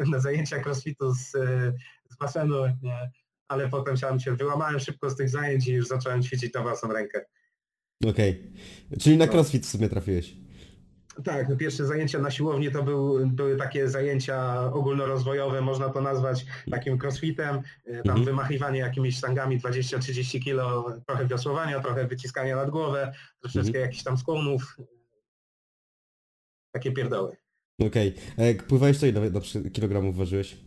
[0.12, 1.73] Na zajęcia crossfitu z, e,
[2.10, 3.12] z basenu, nie.
[3.47, 6.93] ale potem się, się wyłamałem szybko z tych zajęć i już zacząłem ćwiczyć na własną
[6.93, 7.25] rękę.
[8.08, 8.54] Okej.
[8.99, 9.32] Czyli na No.
[9.34, 10.36] crossfit w sumie trafiłeś.
[11.24, 16.45] Tak, no pierwsze zajęcia na siłowni to był, były takie zajęcia ogólnorozwojowe, można to nazwać
[16.71, 18.26] takim crossfitem, e, tam Mhm.
[18.26, 23.86] wymachiwanie jakimiś sztangami 20-30 kilo, trochę wiosłowania, trochę wyciskania nad głowę, troszeczkę Mhm.
[23.86, 24.78] jakichś tam skłonów,
[26.71, 27.36] takie pierdoły.
[27.82, 28.13] Okej.
[28.38, 29.32] A jak pływałeś to ile
[29.74, 30.58] kilogramów ważyłeś?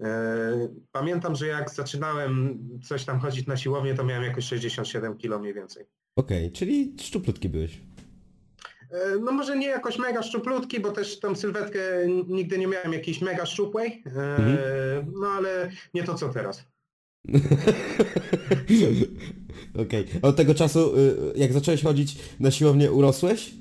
[0.00, 5.38] E, Pamiętam, że jak zaczynałem coś tam chodzić na siłownię, to miałem jakoś 67 kilo
[5.38, 5.86] mniej więcej.
[6.16, 7.80] Okej, czyli szczuplutki byłeś.
[8.94, 11.78] E, No może nie jakoś mega szczuplutki, bo też tą sylwetkę
[12.28, 15.12] nigdy nie miałem jakiejś mega szczupłej, e, Mhm.
[15.20, 16.64] no ale nie to co teraz.
[19.78, 20.06] Okej.
[20.22, 23.54] A Od tego czasu, y, jak zacząłeś chodzić na siłownię, urosłeś?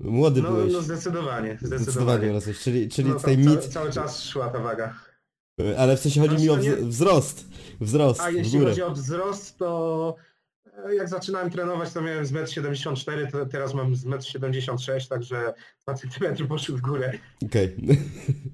[0.00, 0.72] Młody No, byłeś.
[0.72, 2.30] no zdecydowanie, Zdecydowanie zdecydowanie.
[2.30, 2.58] urosłeś.
[2.58, 4.94] Czyli, czyli No, tutaj tam mit, cały, cały czas szła ta waga.
[5.78, 7.44] ale w sensie chodzi mi o Znaczy, to wz- wzrost.
[7.80, 10.16] Wzrost A jeśli chodzi o wzrost, to
[10.96, 15.54] jak zaczynałem trenować, to miałem z 1,74 m, to teraz mam z 1,76 m, także
[15.86, 17.12] 2 cm poszły w górę.
[17.46, 17.76] Okej.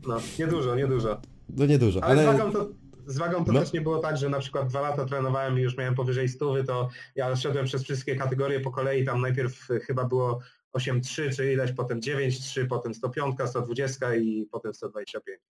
[0.06, 1.20] No, niedużo, niedużo.
[1.48, 2.36] No niedużo, Ale, ale...
[2.36, 2.68] z wagą to,
[3.06, 3.60] z wagą to No.
[3.60, 6.64] też nie było tak, że na przykład dwa lata trenowałem i już miałem powyżej stówy,
[6.64, 10.40] to ja szedłem przez wszystkie kategorie po kolei, tam najpierw chyba było
[10.78, 15.40] 8,3 czy ileś, potem 9,3, potem 105, 120 i potem 125.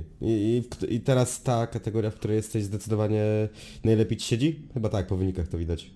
[0.00, 0.04] Okej.
[0.20, 3.24] I, i, I teraz ta kategoria, w której jesteś zdecydowanie
[3.84, 4.68] najlepiej ci siedzi?
[4.74, 5.90] Chyba tak, po wynikach to widać.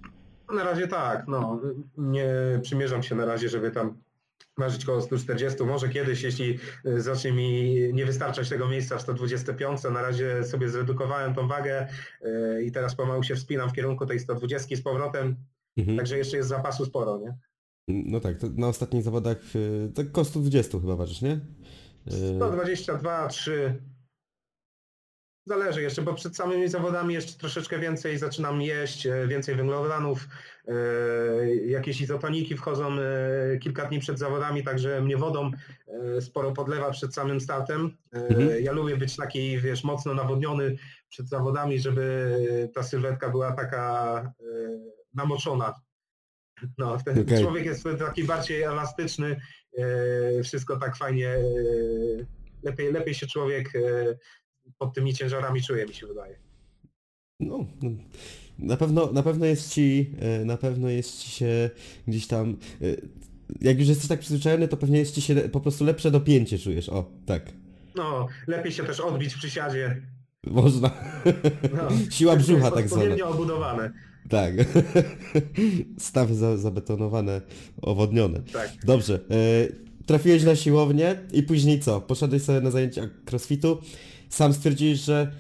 [0.54, 1.60] Na razie tak, no
[1.98, 2.28] nie
[2.62, 3.96] przymierzam się na razie, żeby tam
[4.58, 9.82] ważyć koło 140, może kiedyś, jeśli y, zacznie mi nie wystarczać tego miejsca w 125,
[9.84, 11.86] na razie sobie zredukowałem tą wagę
[12.58, 15.36] y, i teraz pomału się wspinam w kierunku tej 120 z powrotem,
[15.78, 15.96] Mhm.
[15.96, 17.36] także jeszcze jest zapasu sporo, nie?
[17.88, 19.36] No tak, na ostatnich zawodach
[19.94, 21.40] tak koło 120 chyba ważysz, nie?
[22.12, 23.80] Y, 122, 3.
[25.48, 30.28] Zależy jeszcze, bo przed samymi zawodami jeszcze troszeczkę więcej zaczynam jeść, e, więcej węglowodanów,
[30.68, 30.74] e,
[31.54, 35.50] jakieś izotoniki wchodzą e, kilka dni przed zawodami, także mnie wodą
[36.20, 37.96] sporo podlewa przed samym startem.
[38.12, 38.62] Mhm.
[38.62, 40.76] Ja lubię być taki, wiesz, mocno nawodniony
[41.08, 44.32] przed zawodami, żeby ta sylwetka była taka
[45.14, 45.74] namoczona.
[46.78, 47.42] No, ten Okej.
[47.42, 49.40] człowiek jest taki bardziej elastyczny,
[50.44, 51.40] wszystko tak fajnie, e,
[52.62, 53.80] lepiej, lepiej się człowiek e,
[54.78, 56.36] pod tymi ciężarami czuje, mi się wydaje.
[57.40, 57.90] No, no,
[58.58, 61.70] na pewno, na pewno jest ci, e, na pewno jest ci się
[62.08, 62.86] gdzieś tam, e,
[63.60, 66.88] jak już jesteś tak przyzwyczajony, to pewnie jest ci się po prostu lepsze dopięcie czujesz,
[66.88, 67.42] o, tak,
[67.94, 70.02] No, lepiej się też odbić w przysiadzie.
[70.46, 70.90] można,
[71.72, 73.92] No, siła brzucha tak zwana, Odpowiednio obudowane.
[74.28, 74.54] Tak,
[75.98, 77.40] stawy za, zabetonowane,
[77.82, 78.42] owodnione.
[78.52, 78.72] Tak.
[78.84, 79.68] Dobrze, e,
[80.06, 82.00] trafiłeś na siłownię i później co?
[82.00, 83.78] Poszedłeś sobie na zajęcia crossfitu,
[84.28, 85.32] sam stwierdziłeś, że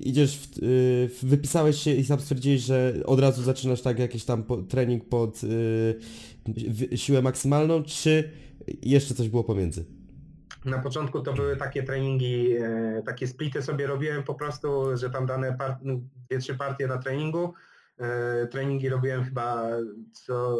[0.00, 4.42] idziesz, w, y, wypisałeś się i sam stwierdziłeś, że od razu zaczynasz tak jakiś tam
[4.42, 5.94] po, trening pod y,
[6.46, 8.30] w- siłę maksymalną, czy
[8.82, 9.84] jeszcze coś było pomiędzy?
[10.64, 15.26] Na początku to były takie treningi, e, takie splity sobie robiłem po prostu, że tam
[15.26, 17.52] dane par- no, dwie, trzy partie na treningu.
[18.00, 19.68] E, Treningi robiłem chyba
[20.12, 20.58] co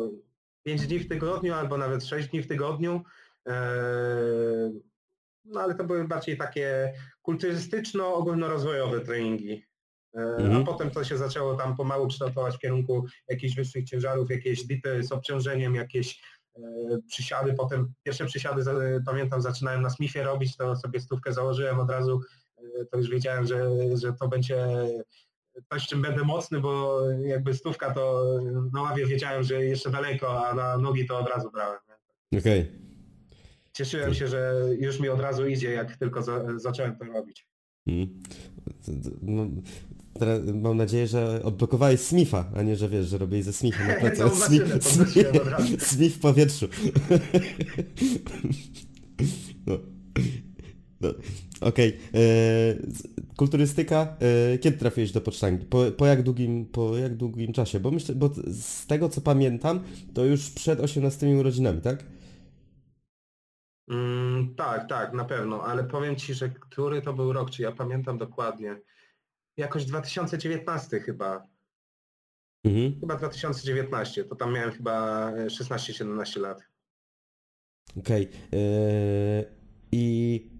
[0.62, 3.02] 5 dni w tygodniu albo nawet 6 dni w tygodniu.
[3.48, 3.52] E,
[5.44, 9.52] No ale to były bardziej takie kulturystyczno-ogólnorozwojowe treningi.
[10.14, 10.62] E, Mhm.
[10.62, 15.02] A potem to się zaczęło tam pomału kształtować w kierunku jakichś wyższych ciężarów, jakieś dipy
[15.02, 16.22] z obciążeniem, jakieś
[17.08, 18.62] przysiady, potem pierwsze przysiady
[19.06, 22.20] pamiętam zaczynałem na Smithie robić, to sobie stówkę założyłem od razu,
[22.90, 24.66] to już wiedziałem, że, że to będzie
[25.72, 28.24] coś, czym będę mocny, bo jakby stówka to
[28.72, 31.78] na ławie wiedziałem, że jeszcze daleko, a na nogi to od razu brałem.
[32.38, 32.72] Okej.
[33.72, 37.46] Cieszyłem się, że już mi od razu idzie, jak tylko za, zacząłem to robić.
[37.86, 38.22] Mm.
[39.22, 39.46] No,
[40.18, 43.94] teraz mam nadzieję, że odblokowałeś Smitha, a nie, że wiesz, że robię ze Smithem na
[44.10, 45.76] podnosiłem od razu.
[45.78, 46.68] Smith w powietrzu.
[49.66, 49.78] no.
[51.00, 51.08] No.
[51.60, 51.88] Okej.
[51.88, 52.16] e,
[52.88, 54.16] z- Kulturystyka.
[54.54, 55.66] e, Kiedy trafiłeś do pocztanki?
[55.66, 57.80] Po, po, jak długim, po jak długim czasie?
[57.80, 59.80] Bo myślę, bo z tego co pamiętam,
[60.14, 62.04] to już przed 18 urodzinami, tak?
[63.90, 67.72] Mm, tak, tak, na pewno, ale powiem Ci, że który to był rok, czy ja
[67.72, 68.76] pamiętam dokładnie.
[69.56, 71.46] Jakoś 2019 chyba,
[72.64, 73.00] Mhm.
[73.00, 76.62] chyba 2019, to tam miałem chyba e, 16-17 lat.
[77.98, 78.28] Okej.
[78.52, 79.44] e,
[79.92, 80.50] I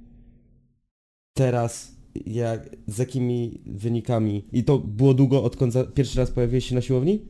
[1.35, 4.49] teraz jak, z jakimi wynikami?
[4.53, 7.29] I to było długo, odkąd za, pierwszy raz pojawiłeś się na siłowni?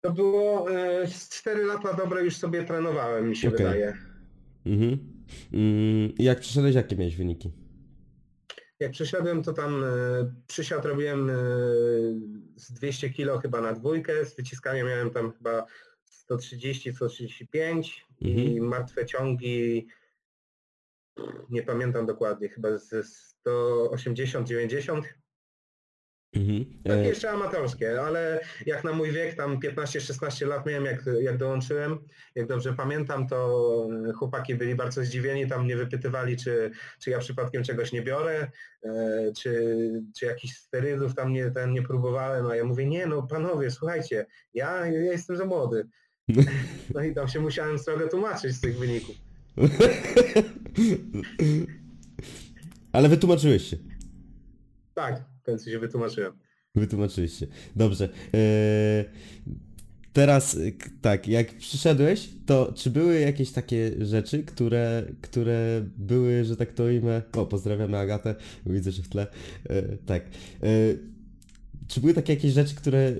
[0.00, 3.58] To było e, z 4 lata dobre już sobie trenowałem, mi się Okej.
[3.58, 3.92] wydaje.
[4.66, 4.98] Mhm.
[5.52, 7.50] Mm, I jak przyszedłeś, jakie miałeś wyniki?
[8.80, 9.86] Jak przyszedłem, to tam e,
[10.46, 11.34] przysiad robiłem e,
[12.56, 15.66] z 200 kg chyba na dwójkę, z wyciskaniem miałem tam chyba
[16.30, 18.68] 130-135 i Mhm.
[18.68, 19.86] martwe ciągi,
[21.50, 23.02] nie pamiętam dokładnie, chyba ze
[23.46, 25.02] 180-90.
[26.36, 26.64] Mhm.
[26.84, 31.36] Takie E, jeszcze amatorskie, ale jak na mój wiek, tam 15-16 lat miałem, jak, jak
[31.36, 31.98] dołączyłem,
[32.34, 37.62] jak dobrze pamiętam, to chłopaki byli bardzo zdziwieni, tam mnie wypytywali, czy, czy ja przypadkiem
[37.62, 38.50] czegoś nie biorę,
[38.84, 39.76] e, czy,
[40.18, 44.26] czy jakichś sterydów tam nie, ten nie próbowałem, a ja mówię, nie no panowie, słuchajcie,
[44.54, 45.88] ja, ja jestem za młody.
[46.94, 49.16] No i tam się musiałem trochę tłumaczyć z tych wyników.
[52.92, 53.76] Ale wytłumaczyłeś się.
[54.94, 56.32] Tak, w końcu się wytłumaczyłem.
[56.74, 57.46] Wytłumaczyłeś się.
[57.76, 58.08] Dobrze.
[58.34, 59.04] E,
[60.12, 60.58] teraz e,
[61.02, 66.84] tak, jak przyszedłeś, to czy były jakieś takie rzeczy, które, które były, że tak to
[66.84, 67.22] ujmę...
[67.32, 68.34] O, pozdrawiamy Agatę,
[68.66, 69.26] widzę, że w tle.
[69.70, 70.24] E, tak.
[71.88, 73.12] Czy były takie jakieś rzeczy, które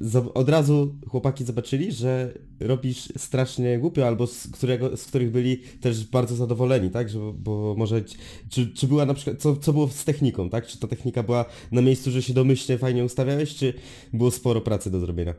[0.00, 5.58] zob- od razu chłopaki zobaczyli, że robisz strasznie głupio, albo z, którego, z których byli
[5.58, 7.08] też bardzo zadowoleni, tak?
[7.08, 8.02] Że, bo może...
[8.50, 9.38] Czy, czy była na przykład...
[9.42, 10.66] Co, co było z techniką, tak?
[10.66, 13.74] Czy ta technika była na miejscu, że się domyślnie fajnie ustawiałeś, czy
[14.12, 15.34] było sporo pracy do zrobienia?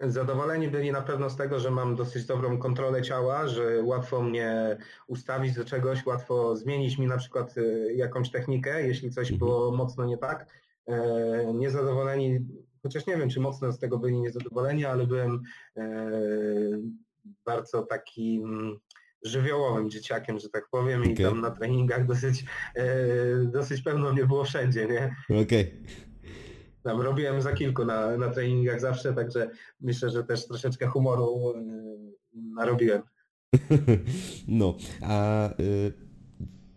[0.00, 4.76] Zadowoleni byli na pewno z tego, że mam dosyć dobrą kontrolę ciała, że łatwo mnie
[5.06, 9.38] ustawić do czegoś, łatwo zmienić mi na przykład y, jakąś technikę, jeśli coś Mhm.
[9.38, 10.46] było mocno nie tak.
[10.86, 12.38] E, Niezadowoleni,
[12.82, 15.40] chociaż nie wiem, czy mocno z tego byli niezadowoleni, ale byłem
[15.76, 16.10] e,
[17.44, 18.76] bardzo takim
[19.24, 21.26] żywiołowym dzieciakiem, że tak powiem, i Okej.
[21.26, 22.86] tam na treningach dosyć, e,
[23.44, 25.16] dosyć pewno mnie było wszędzie, nie?
[25.42, 25.82] Okej.
[26.82, 31.54] Tam robiłem za kilku na, na treningach zawsze, także myślę, że też troszeczkę humoru
[32.34, 33.02] narobiłem.
[34.48, 35.92] No, a y,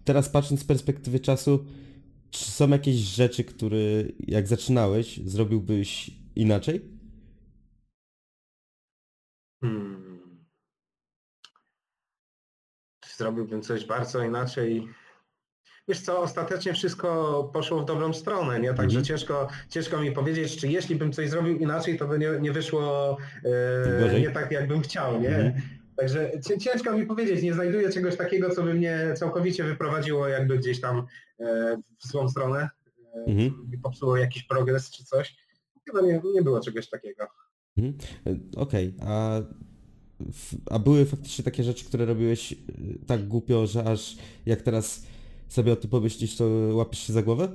[0.03, 1.65] teraz patrząc z perspektywy czasu,
[2.31, 3.77] czy są jakieś rzeczy, które
[4.19, 6.81] jak zaczynałeś, zrobiłbyś inaczej?
[9.61, 10.45] Hmm.
[13.17, 14.87] Zrobiłbym coś bardzo inaczej?
[15.87, 18.67] Wiesz co, ostatecznie wszystko poszło w dobrą stronę, nie?
[18.67, 19.05] Także Mhm.
[19.05, 23.17] ciężko, ciężko mi powiedzieć, czy jeśli bym coś zrobił inaczej, to by nie, nie wyszło
[24.13, 25.35] e, nie tak, jakbym chciał, nie?
[25.35, 25.61] Mhm.
[25.97, 30.57] Także cię- ciężko mi powiedzieć, nie znajduję czegoś takiego, co by mnie całkowicie wyprowadziło jakby
[30.57, 31.05] gdzieś tam
[31.39, 32.69] e, w złą stronę
[33.15, 33.69] e, Mhm.
[33.73, 35.35] i popsuło jakiś progres czy coś.
[35.85, 37.27] Chyba nie, nie było czegoś takiego.
[37.77, 37.97] Mhm.
[38.27, 39.41] Y, Okej, a,
[40.19, 42.55] w- a były faktycznie takie rzeczy, które robiłeś
[43.07, 45.05] tak głupio, że aż jak teraz
[45.47, 47.49] sobie o tym pomyślisz, to łapiesz się za głowę?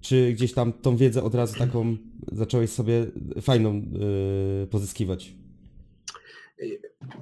[0.00, 1.96] Czy gdzieś tam tą wiedzę od razu taką
[2.32, 3.06] zacząłeś sobie
[3.40, 3.82] fajną
[4.62, 5.32] y, pozyskiwać?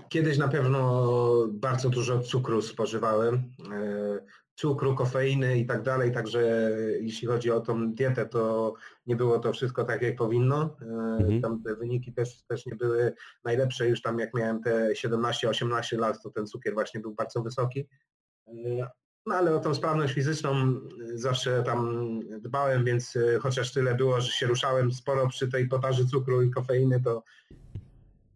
[0.08, 3.34] Kiedyś na pewno bardzo dużo cukru spożywałem,
[3.72, 4.18] e,
[4.54, 8.74] cukru, kofeiny i tak dalej, także jeśli chodzi o tą dietę, to
[9.06, 10.76] nie było to wszystko tak jak powinno.
[10.82, 11.42] E, Mhm.
[11.42, 13.12] Tam te wyniki też, też nie były
[13.44, 17.88] najlepsze, już tam jak miałem te 17-18 lat, to ten cukier właśnie był bardzo wysoki.
[18.48, 18.52] E,
[19.26, 20.74] No ale o tą sprawność fizyczną
[21.14, 26.42] zawsze tam dbałem, więc chociaż tyle było, że się ruszałem sporo przy tej podaży cukru
[26.42, 27.22] i kofeiny, to,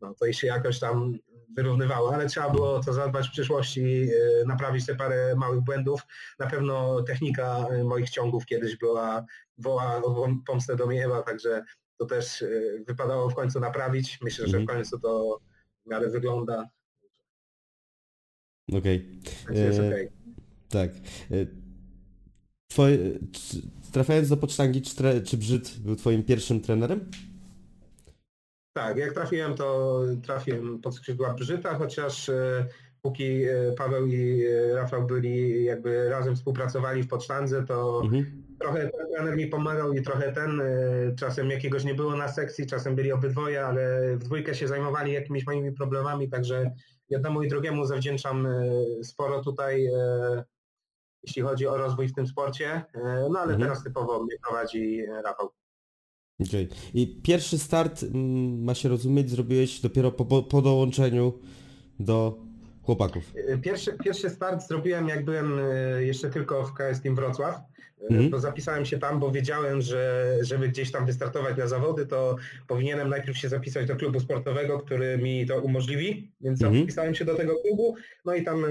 [0.00, 1.18] no, to się jakoś tam
[1.56, 4.08] wyrównywało, ale trzeba było to zadbać w przyszłości,
[4.42, 6.00] e, naprawić te parę małych błędów.
[6.38, 9.24] Na pewno technika e, moich ciągów kiedyś była,
[9.58, 10.00] woła
[10.46, 11.64] pomstę do Miejewa, także
[11.98, 12.48] to też e,
[12.86, 14.18] wypadało w końcu naprawić.
[14.22, 14.78] Myślę, że w Mhm.
[14.78, 15.40] końcu to
[15.86, 16.68] w miarę wygląda,
[18.72, 19.20] Okej.
[19.50, 20.08] jest E, okej.
[20.68, 20.90] Tak.
[21.30, 21.66] E,
[22.68, 22.98] Twoje,
[24.28, 27.10] do pocztangi, czy, tre, czy Brzyd był twoim pierwszym trenerem?
[28.76, 32.66] Tak, jak trafiłem, to trafiłem pod skrzydła Brzyta, chociaż e,
[33.02, 38.42] póki e, Paweł i e, Rafał byli jakby razem współpracowali w Pocztandze, to Mhm.
[38.60, 40.62] trochę trener mi pomagał i trochę ten,
[41.18, 45.46] czasem jakiegoś nie było na sekcji, czasem byli obydwoje, ale w dwójkę się zajmowali jakimiś
[45.46, 46.70] moimi problemami, także
[47.08, 48.48] jednemu i drugiemu zawdzięczam
[49.02, 49.88] sporo tutaj,
[51.22, 52.82] jeśli chodzi o rozwój w tym sporcie,
[53.30, 53.60] no ale Mhm.
[53.60, 55.50] teraz typowo mnie prowadzi Rafał.
[56.40, 56.68] Okej.
[56.94, 61.32] I pierwszy start, mm, ma się rozumieć, zrobiłeś dopiero po, po, po dołączeniu
[62.00, 62.38] do
[62.82, 63.32] chłopaków.
[63.62, 67.54] Pierwszy, pierwszy start zrobiłem jak byłem e, jeszcze tylko w KS Team Wrocław.
[67.56, 67.76] E,
[68.10, 68.30] Mhm.
[68.30, 73.08] To zapisałem się tam, bo wiedziałem, że żeby gdzieś tam wystartować na zawody, to powinienem
[73.08, 76.80] najpierw się zapisać do klubu sportowego, który mi to umożliwi, więc Mhm.
[76.82, 78.68] zapisałem się do tego klubu, no i tam e,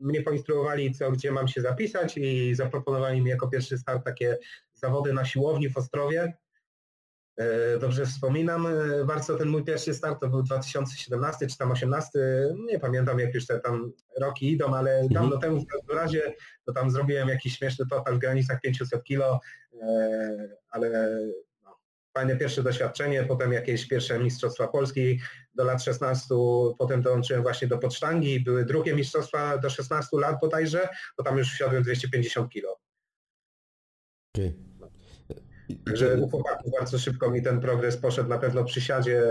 [0.00, 4.38] mnie poinstruowali, co gdzie mam się zapisać i zaproponowali mi jako pierwszy start takie
[4.74, 6.32] zawody na siłowni w Ostrowie.
[7.36, 12.18] E, Dobrze wspominam e, bardzo ten mój pierwszy start, to był 2017 czy tam 18,
[12.66, 16.72] nie pamiętam jak już te tam roki idą, ale dawno temu w każdym razie to
[16.72, 19.40] tam zrobiłem jakiś śmieszny total w granicach 500 kilo,
[19.82, 21.18] e, ale
[21.62, 21.78] no,
[22.14, 25.20] fajne pierwsze doświadczenie, potem jakieś pierwsze Mistrzostwa Polski
[25.54, 26.34] do lat 16,
[26.78, 31.52] potem dołączyłem właśnie do podsztangi, były drugie Mistrzostwa do 16 lat bodajże, to tam już
[31.52, 32.78] wsiadłem 250 kilo.
[34.34, 34.71] Okej.
[35.76, 39.22] Także u chłopaków bardzo szybko mi ten progres poszedł na pewno przy siadzie,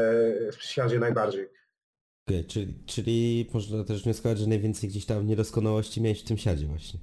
[0.54, 1.48] w przysiadzie najbardziej.
[2.28, 6.66] Okej, czyli, czyli można też wnioskować, że najwięcej gdzieś tam niedoskonałości miałeś w tym siadzie
[6.66, 7.00] właśnie.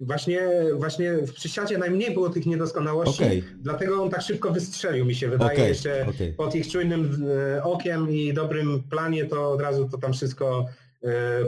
[0.00, 0.40] Właśnie,
[0.74, 3.44] właśnie w przysiadzie najmniej było tych niedoskonałości, Okej.
[3.58, 5.52] dlatego on tak szybko wystrzelił mi się wydaje.
[5.52, 6.32] Okej, Jeszcze okej.
[6.32, 10.66] pod ich czujnym e, okiem i dobrym planie to od razu to tam wszystko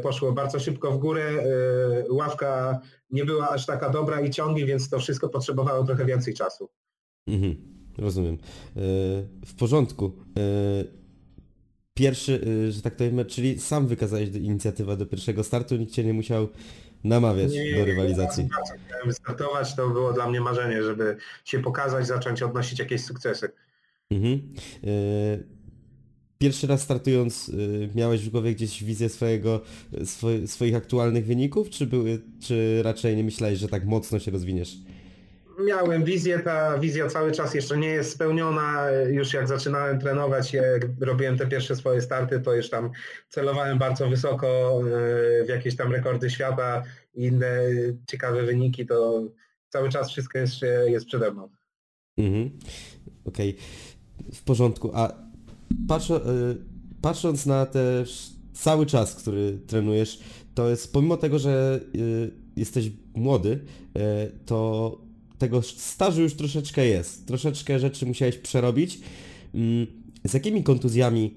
[0.02, 1.22] poszło bardzo szybko w górę.
[1.24, 6.34] E, Ławka nie była aż taka dobra i ciągi, więc to wszystko potrzebowało trochę więcej
[6.34, 6.68] czasu.
[7.26, 7.56] Mhm,
[7.98, 8.34] rozumiem.
[8.34, 8.80] E,
[9.46, 10.12] w porządku.
[10.38, 10.40] E,
[11.94, 16.04] pierwszy, e, że tak to powiem, czyli sam wykazałeś inicjatywę do pierwszego startu, nikt cię
[16.04, 16.48] nie musiał
[17.04, 18.44] namawiać do rywalizacji.
[18.44, 23.50] Bardzo chciałem startować, to było dla mnie marzenie, żeby się pokazać, zacząć odnosić jakieś sukcesy.
[24.10, 24.54] Mhm.
[26.38, 29.60] Pierwszy raz startując, e, miałeś w głowie gdzieś wizję swojego,
[30.04, 34.76] swo, swoich aktualnych wyników, czy, były, czy raczej nie myślałeś, że tak mocno się rozwiniesz?
[35.66, 38.90] Miałem wizję, ta wizja cały czas jeszcze nie jest spełniona.
[38.90, 42.90] Już jak zaczynałem trenować, jak robiłem te pierwsze swoje starty, to już tam
[43.28, 46.82] celowałem bardzo wysoko e, w jakieś tam rekordy świata
[47.14, 47.60] i inne
[48.06, 49.24] ciekawe wyniki, to
[49.68, 51.48] cały czas wszystko jeszcze jest przede mną.
[52.18, 52.50] Mhm.
[53.24, 53.56] Okej,
[54.34, 54.90] w porządku.
[54.94, 55.27] A
[55.88, 56.16] patrz, y,
[57.00, 60.18] patrząc na też cały czas, który trenujesz,
[60.54, 64.00] to jest pomimo tego, że y, jesteś młody, y,
[64.46, 64.98] to
[65.38, 67.26] tego stażu już troszeczkę jest.
[67.26, 69.00] Troszeczkę rzeczy musiałeś przerobić.
[69.54, 69.86] Mm,
[70.24, 71.34] Z jakimi kontuzjami,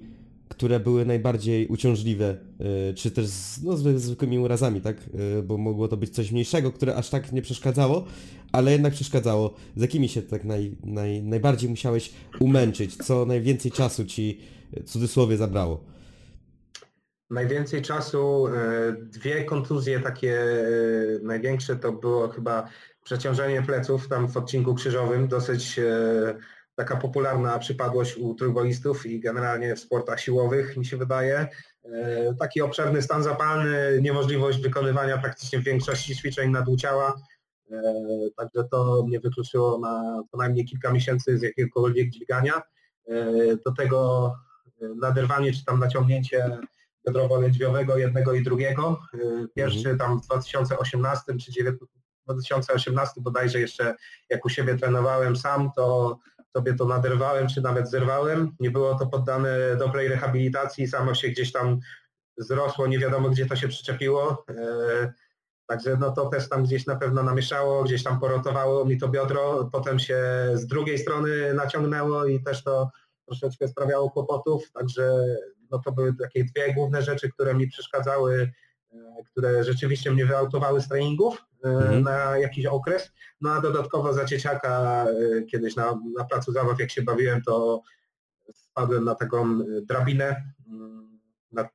[0.50, 2.38] które były najbardziej uciążliwe,
[2.96, 5.10] czy też z, no, z zwykłymi urazami, tak?
[5.44, 8.06] Bo mogło to być coś mniejszego, które aż tak nie przeszkadzało,
[8.52, 9.54] ale jednak przeszkadzało.
[9.76, 12.98] Z jakimi się tak naj, naj, najbardziej musiałeś umęczyć?
[12.98, 15.84] Co najwięcej czasu ci w cudzysłowie zabrało?
[17.32, 18.52] Najwięcej czasu, e,
[19.00, 20.56] dwie kontuzje takie e,
[21.24, 22.68] największe to było chyba
[23.04, 25.84] przeciążenie pleców tam w odcinku krzyżowym, dosyć e,
[26.76, 31.48] taka popularna przypadłość u trójboistów i generalnie w sportach siłowych mi się wydaje.
[32.40, 37.22] Taki obszerny stan zapalny, niemożliwość wykonywania praktycznie większości ćwiczeń na dół ciała,
[38.38, 42.62] także to mnie wykluczyło na co najmniej kilka miesięcy z jakiegokolwiek dźwigania.
[43.08, 43.34] E,
[43.66, 44.32] Do tego
[44.82, 46.58] e, naderwanie czy tam naciągnięcie
[47.08, 49.00] biodrowo-lędźwiowego jednego i drugiego.
[49.56, 53.96] Pierwszy tam w 2018 czy 19 2018 bodajże jeszcze
[54.30, 56.18] jak u siebie trenowałem sam, to
[56.58, 58.56] sobie to naderwałem czy nawet zerwałem.
[58.60, 61.80] Nie było to poddane dobrej rehabilitacji, samo się gdzieś tam
[62.38, 64.46] zrosło, nie wiadomo gdzie to się przyczepiło.
[65.72, 69.70] Także no to też tam gdzieś na pewno namieszało, gdzieś tam porotowało mi to biodro,
[69.72, 70.18] potem się
[70.54, 72.92] z drugiej strony naciągnęło i też to
[73.26, 75.12] troszeczkę sprawiało kłopotów, także
[75.70, 78.52] no to były takie dwie główne rzeczy, które mi przeszkadzały,
[78.94, 78.98] e,
[79.32, 82.04] które rzeczywiście mnie wyautowały z treningów e, Mhm.
[82.04, 83.12] na jakiś okres,
[83.42, 87.82] no a dodatkowo za dzieciaka e, kiedyś na, na placu zabaw jak się bawiłem, to
[88.54, 91.20] spadłem na taką drabinę mm,
[91.52, 91.70] na,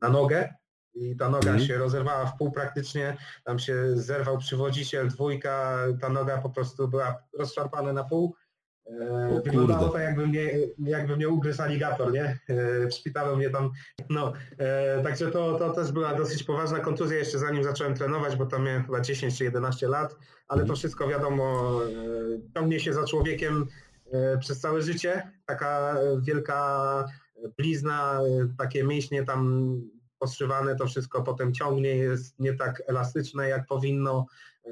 [0.00, 0.54] na nogę
[0.94, 1.66] i ta noga Mhm.
[1.68, 7.22] się rozerwała w pół praktycznie, tam się zerwał przywodziciel, dwójka, ta noga po prostu była
[7.38, 8.34] rozszarpana na pół.
[8.86, 12.38] E, Wyglądało to jakby mnie, jakby mnie ugryzł aligator, nie?
[12.48, 13.70] E, W szpitalu mnie tam,
[14.10, 18.46] no, e, także to, to też była dosyć poważna kontuzja jeszcze zanim zacząłem trenować, bo
[18.46, 20.16] tam miałem chyba 10 czy 11 lat,
[20.48, 20.76] ale to Mhm.
[20.76, 23.66] wszystko wiadomo, e, ciągnie się za człowiekiem
[24.12, 27.04] e, przez całe życie, taka wielka
[27.58, 29.72] blizna, e, takie mięśnie tam
[30.26, 34.26] postrzywane, to wszystko potem ciągnie, jest nie tak elastyczne jak powinno.
[34.66, 34.70] E,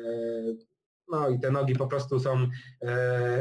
[1.13, 2.47] No i te nogi po prostu są,
[2.83, 3.41] e,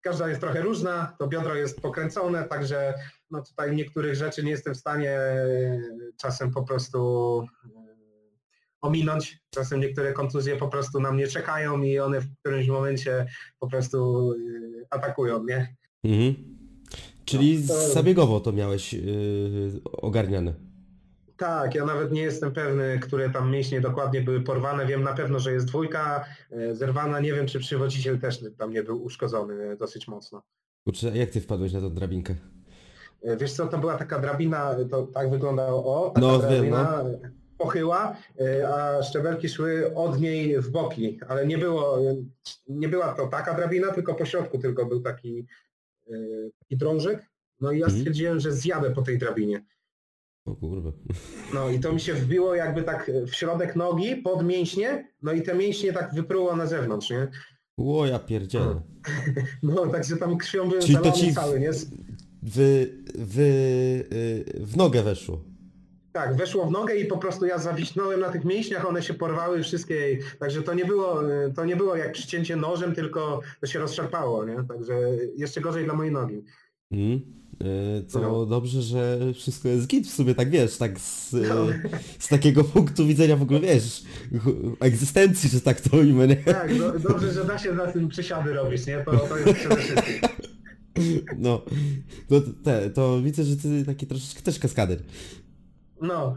[0.00, 2.94] każda jest trochę różna, to biodro jest pokręcone, także
[3.30, 5.80] no tutaj niektórych rzeczy nie jestem w stanie e,
[6.16, 6.98] czasem po prostu
[8.80, 9.38] ominąć.
[9.50, 13.26] Czasem niektóre kontuzje po prostu na mnie czekają i one w którymś momencie
[13.58, 14.30] po prostu
[14.90, 15.76] atakują mnie.
[16.04, 16.34] Mhm.
[17.24, 20.54] Czyli No, to- zabiegowo to miałeś yy, ogarniane.
[21.36, 24.86] Tak, ja nawet nie jestem pewny, które tam mięśnie dokładnie były porwane.
[24.86, 27.20] Wiem na pewno, że jest dwójka e, zerwana.
[27.20, 30.42] Nie wiem, czy przywodziciel też tam nie był uszkodzony e, dosyć mocno.
[30.84, 32.34] Kurczę, jak ty wpadłeś na tą drabinkę?
[33.22, 37.00] E, Wiesz co, to była taka drabina, to tak wyglądało, o, taka No, wiem, drabina
[37.02, 41.98] e, pochyła, e, a szczebelki szły od niej w boki, ale nie było,
[42.68, 45.46] nie była to taka drabina, tylko po środku tylko był taki,
[46.58, 47.26] taki drążek.
[47.60, 48.00] No i ja Mhm.
[48.00, 49.64] stwierdziłem, że zjadę po tej drabinie.
[50.46, 50.92] O kurwa.
[51.54, 55.42] No i to mi się wbiło jakby tak w środek nogi, pod mięśnie, no i
[55.42, 57.28] te mięśnie tak wypruło na zewnątrz, nie?
[57.78, 58.80] Ło, ja pierdzielę.
[59.62, 61.70] No, także tam krwią byłem Czyli to ci w- cały, nie?
[62.42, 63.44] Wy, wy,
[64.56, 65.44] yy, w nogę weszło.
[66.12, 69.62] Tak, weszło w nogę i po prostu ja zawisnąłem na tych mięśniach, one się porwały
[69.62, 71.20] wszystkie, także to nie było,
[71.56, 74.64] to nie było jak przycięcie nożem, tylko to się rozszarpało, nie?
[74.68, 74.94] Także
[75.36, 76.44] jeszcze gorzej dla mojej nogi.
[76.92, 77.43] Mhm.
[77.60, 78.46] Yy, to No.
[78.46, 81.66] dobrze, że wszystko jest git w sumie, tak wiesz, tak z, yy, No.
[82.18, 84.02] z takiego punktu widzenia w ogóle, wiesz,
[84.80, 86.36] egzystencji, że tak to ujmę, nie?
[86.36, 88.98] Tak, do, dobrze, że da się na tym przysiady robić, nie?
[89.04, 90.14] To, to jest przede wszystkim.
[91.38, 91.62] No,
[92.28, 94.98] to, te, to widzę, że ty taki troszeczkę też kaskader.
[96.02, 96.36] No,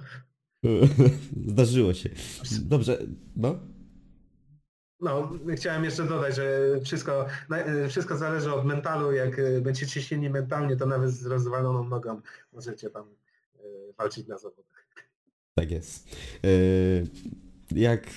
[1.48, 2.10] Zdarzyło się.
[2.62, 2.98] Dobrze,
[3.36, 3.60] no.
[5.02, 7.26] No, chciałem jeszcze dodać, że wszystko,
[7.90, 9.12] wszystko zależy od mentalu.
[9.12, 12.22] Jak e, będziecie silni mentalnie, to nawet z rozwaloną nogą
[12.54, 13.04] możecie tam
[13.56, 13.60] e,
[13.98, 14.86] walczyć na zawodach.
[15.56, 16.16] Tak jest.
[16.44, 17.08] Yy,
[17.72, 18.10] Jak,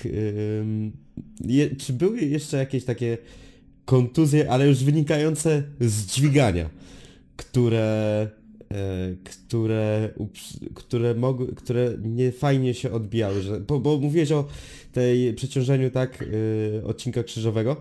[1.79, 3.19] czy były jeszcze jakieś takie
[3.85, 6.71] kontuzje, ale już wynikające z dźwigania,
[7.37, 7.81] które,
[8.37, 8.40] e,
[9.25, 14.45] które, ups- które, mogły, które nie fajnie się odbijały, że, bo, bo mówiłeś o
[14.93, 17.77] tej przeciążeniu, tak, yy, odcinka krzyżowego.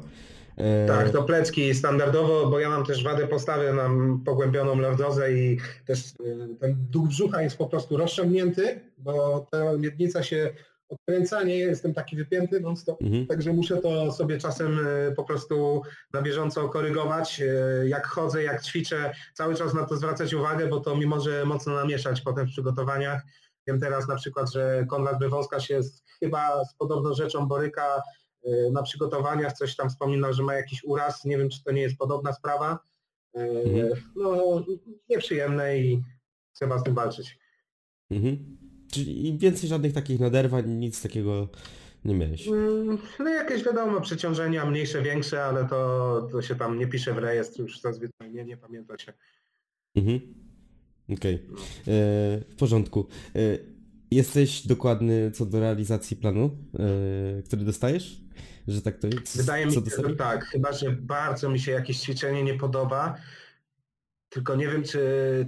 [0.58, 5.58] E, Tak, to plecki standardowo, bo ja mam też wadę postawy, mam pogłębioną lordozę i
[5.86, 10.50] też e, ten dół brzucha jest po prostu rozciągnięty, bo ta miednica się
[10.90, 13.02] odkręca, nie jestem taki wypięty non stop.
[13.02, 13.28] Mhm.
[13.28, 15.82] Także muszę to sobie czasem e, po prostu
[16.14, 17.42] na bieżąco korygować.
[17.42, 21.46] E, Jak chodzę, jak ćwiczę, cały czas na to zwracać uwagę, bo to mi może
[21.46, 23.22] mocno namieszać potem w przygotowaniach.
[23.68, 28.02] Wiem teraz na przykład, że Konrad Brywąska się z, chyba z podobną rzeczą boryka
[28.46, 31.26] e, na przygotowaniach, coś tam wspominał, że ma jakiś uraz.
[31.26, 32.80] Nie wiem, czy to nie jest podobna sprawa.
[33.34, 33.90] Mhm.
[34.16, 34.64] No,
[35.10, 36.04] nieprzyjemne i
[36.54, 37.40] trzeba z tym walczyć.
[38.12, 38.59] Mhm.
[38.92, 41.48] Czyli więcej żadnych takich naderwań, nic takiego
[42.06, 42.48] nie miałeś.
[42.48, 47.18] Mm, No jakieś wiadomo, przeciążenia mniejsze, większe, ale to, to się tam nie pisze w
[47.18, 49.14] rejestr już zazwyczaj, nie, nie pamięta się.
[49.96, 50.20] Mhm.
[51.14, 51.36] Okej.
[51.36, 51.40] E,
[52.50, 53.08] W porządku.
[53.36, 53.40] E,
[54.12, 56.58] Jesteś dokładny co do realizacji planu,
[57.40, 58.22] e, który dostajesz?
[58.68, 59.38] Że tak to jest?
[59.38, 63.16] Wydaje mi się, że tak, chyba że bardzo mi się jakieś ćwiczenie nie podoba,
[64.30, 65.00] tylko nie wiem, czy,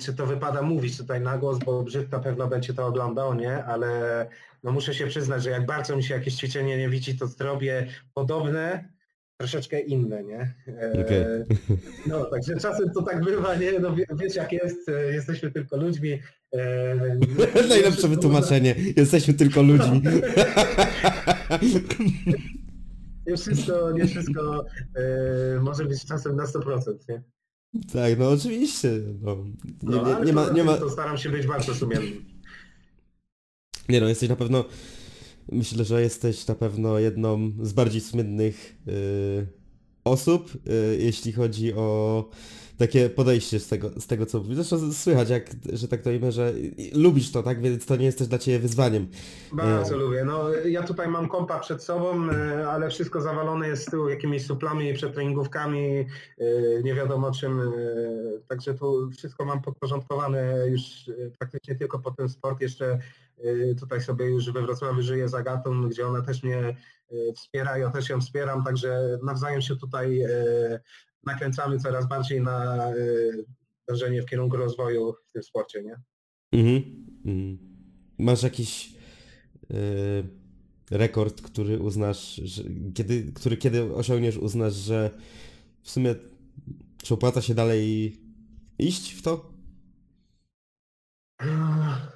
[0.02, 3.64] czy to wypada mówić tutaj na głos, bo Brzyd na pewno będzie to oglądał, nie?
[3.64, 4.28] Ale
[4.64, 7.88] no muszę się przyznać, że jak bardzo mi się jakieś ćwiczenie nie widzi, to zrobię
[8.14, 8.90] podobne,
[9.38, 10.54] troszeczkę inne, nie?
[10.68, 11.26] E, Okej.
[12.08, 13.80] No, także czasem to tak bywa, nie?
[13.80, 16.20] No wie, wiesz jak jest, e, jesteśmy tylko ludźmi.
[16.54, 16.96] E,
[17.70, 18.76] Najlepsze wytłumaczenie.
[18.98, 20.02] Jesteśmy tylko ludźmi.
[23.28, 24.66] Nie wszystko, nie wszystko
[25.62, 27.22] może być czasem na 100%, nie?
[27.94, 28.90] Tak, no oczywiście.
[29.22, 29.36] No.
[29.36, 31.76] Nie, No, nie, ale nie, ma, poza nie, tym ma, To staram się być bardzo
[31.76, 32.12] sumienny.
[33.90, 34.66] Nie no, jesteś na pewno,
[35.52, 39.61] myślę, że jesteś na pewno jedną z bardziej słynnych y,
[40.04, 42.30] osób, y, jeśli chodzi o
[42.78, 44.56] takie podejście z tego, z tego co mówisz.
[44.56, 46.54] Zresztą słychać, jak, że tak to imię, że
[46.93, 47.62] lubisz to, tak?
[47.62, 49.08] Więc to nie jest też dla Ciebie wyzwaniem.
[49.54, 50.24] Bardzo lubię.
[50.26, 54.45] No, ja tutaj mam kompa przed sobą, e, ale wszystko zawalone jest z tyłu jakimiś
[54.45, 56.04] suplami, przetreningówkami, e,
[56.84, 57.62] nie wiadomo czym.
[58.47, 60.82] Także tu wszystko mam podporządkowane już
[61.39, 62.62] praktycznie tylko po ten sport.
[62.62, 62.99] Jeszcze
[63.80, 66.76] tutaj sobie już we Wrocławiu żyję z Agatą, gdzie ona też mnie
[67.36, 70.30] wspiera, ja też ją wspieram, także nawzajem się tutaj e,
[71.24, 72.88] nakręcamy coraz bardziej na
[73.88, 75.95] dążenie w kierunku rozwoju w tym sporcie, nie?
[76.51, 77.05] Mhm.
[77.26, 77.57] Mhm.
[78.20, 78.95] Masz jakiś
[79.72, 80.24] y,
[80.91, 82.64] rekord, który uznasz, że,
[82.95, 85.09] kiedy, który kiedy osiągniesz, uznasz, że
[85.82, 86.16] w sumie
[87.03, 88.16] czy opłaca się dalej
[88.80, 89.51] iść w to?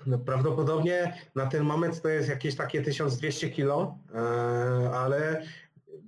[0.06, 4.20] No prawdopodobnie na ten moment to jest jakieś takie 1200 kilo, e,
[4.93, 5.45] ale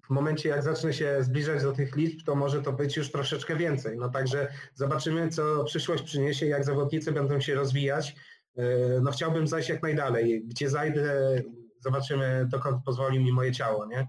[0.05, 3.55] w momencie jak zacznę się zbliżać do tych liczb, to może to być już troszeczkę
[3.55, 3.97] więcej.
[3.97, 8.15] No także zobaczymy, co przyszłość przyniesie, jak zawodnicy będą się rozwijać.
[8.57, 8.63] E,
[9.01, 10.43] No chciałbym zajść jak najdalej.
[10.45, 11.41] Gdzie zajdę,
[11.79, 14.07] zobaczymy, dokąd pozwoli mi moje ciało, nie?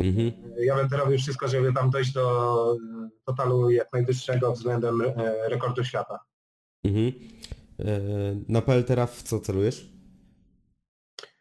[0.00, 0.32] Mhm.
[0.58, 5.02] Ja będę robił wszystko, żeby tam dojść do e, totalu jak najwyższego względem
[5.48, 6.18] rekordu świata.
[6.84, 7.12] Mhm.
[7.80, 8.00] E,
[8.48, 9.94] na PL teraz w co celujesz?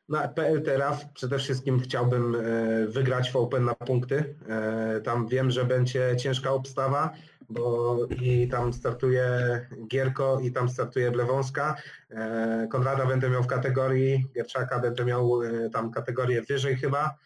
[0.10, 2.40] Na PL teraz przede wszystkim chciałbym e,
[2.88, 4.36] wygrać w Open na punkty.
[4.50, 7.14] E, Tam wiem, że będzie ciężka obstawa,
[7.50, 9.28] bo i tam startuje
[9.88, 11.76] Gierko i tam startuje Blewąska.
[12.70, 15.40] Konrada będę miał w kategorii, Gierczaka będę miał
[15.74, 17.18] tam kategorię wyżej chyba.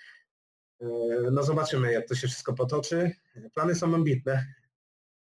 [1.31, 3.11] No zobaczymy jak to się wszystko potoczy.
[3.53, 4.45] Plany są ambitne.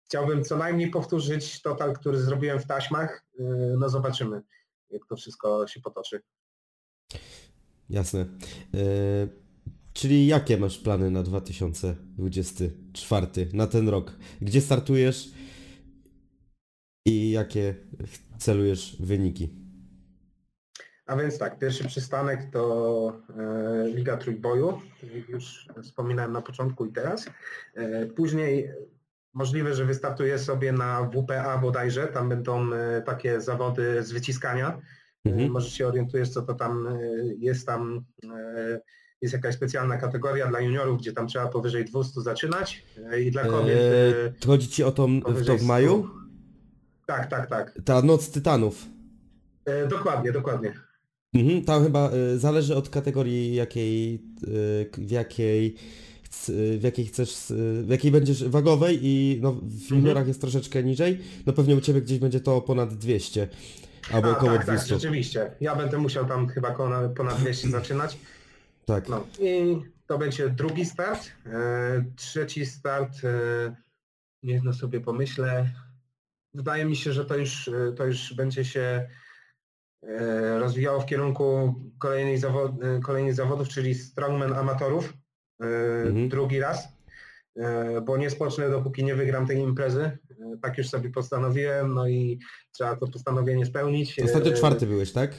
[0.08, 3.24] Chciałbym co najmniej powtórzyć total, który zrobiłem w taśmach.
[3.38, 3.42] E,
[3.78, 4.42] No zobaczymy
[4.90, 6.20] jak to wszystko się potoczy.
[7.90, 8.20] Jasne.
[8.20, 8.26] E,
[9.92, 14.12] czyli jakie masz plany na 2024, na ten rok?
[14.40, 15.30] Gdzie startujesz
[17.06, 17.74] i jakie
[18.38, 19.48] celujesz wyniki?
[21.06, 24.80] A więc tak, pierwszy przystanek to e, Liga Trójboju,
[25.28, 27.30] już wspominałem na początku i teraz.
[28.16, 28.70] Później
[29.38, 34.68] możliwe, że wystartuję sobie na WPA bodajże, tam będą e, takie zawody z wyciskania.
[35.26, 35.50] E, Mhm.
[35.50, 36.98] może się orientujesz, co to tam e,
[37.38, 38.04] jest tam.
[39.22, 42.84] Jest jakaś specjalna kategoria dla juniorów, gdzie tam trzeba powyżej 200 zaczynać
[43.20, 46.08] i dla kobiet e, E, chodzi ci o to, w to w maju?
[46.08, 47.06] 100.
[47.06, 47.78] Tak, tak, tak.
[47.84, 48.86] Ta Noc Tytanów.
[49.64, 50.72] E, dokładnie, dokładnie.
[51.34, 54.22] Mhm, tam chyba zależy od kategorii jakiej,
[54.98, 55.76] w jakiej
[56.78, 57.36] w jakiej chcesz,
[57.82, 62.02] w jakiej będziesz wagowej i no, w juniorach jest troszeczkę niżej, no pewnie u Ciebie
[62.02, 63.48] gdzieś będzie to ponad 200
[64.12, 64.94] albo A, około tak, tak, 200.
[64.94, 65.50] rzeczywiście.
[65.60, 68.18] Ja będę musiał tam chyba ponad, ponad 200 zaczynać.
[68.84, 69.08] Tak.
[69.08, 71.30] No i to będzie drugi start.
[71.46, 73.76] E, trzeci start, e,
[74.42, 75.70] niech no sobie pomyślę.
[76.54, 79.08] Wydaje mi się, że to już, e, to już będzie się
[80.58, 82.72] rozwijało w kierunku kolejnej, zawod,
[83.02, 85.12] kolejnych zawodów, czyli strongman amatorów.
[85.60, 85.64] E,
[86.02, 86.28] Mhm.
[86.28, 86.88] Drugi raz.
[87.56, 90.02] E, Bo nie spocznę, dopóki nie wygram tej imprezy.
[90.02, 90.18] E,
[90.62, 92.38] Tak już sobie postanowiłem, no i
[92.72, 94.18] trzeba to postanowienie spełnić.
[94.20, 95.30] Ostatnio E, czwarty byłeś, tak?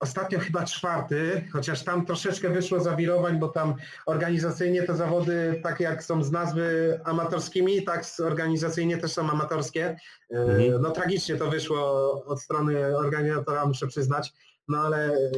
[0.00, 3.74] Ostatnio chyba czwarty, chociaż tam troszeczkę wyszło zawirowań, bo tam
[4.06, 9.96] organizacyjnie te zawody, tak jak są z nazwy amatorskimi, tak organizacyjnie też są amatorskie.
[10.30, 10.82] E, Mhm.
[10.82, 11.78] No tragicznie to wyszło
[12.26, 14.32] od strony organizatora, muszę przyznać,
[14.68, 15.30] no ale e,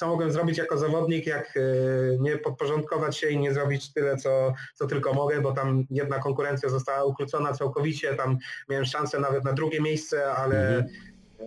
[0.00, 1.60] co mogłem zrobić jako zawodnik, jak e,
[2.20, 6.68] nie podporządkować się i nie zrobić tyle, co, co tylko mogę, bo tam jedna konkurencja
[6.68, 8.38] została ukrócona całkowicie, tam
[8.68, 10.86] miałem szansę nawet na drugie miejsce, ale Mhm.
[11.40, 11.44] e,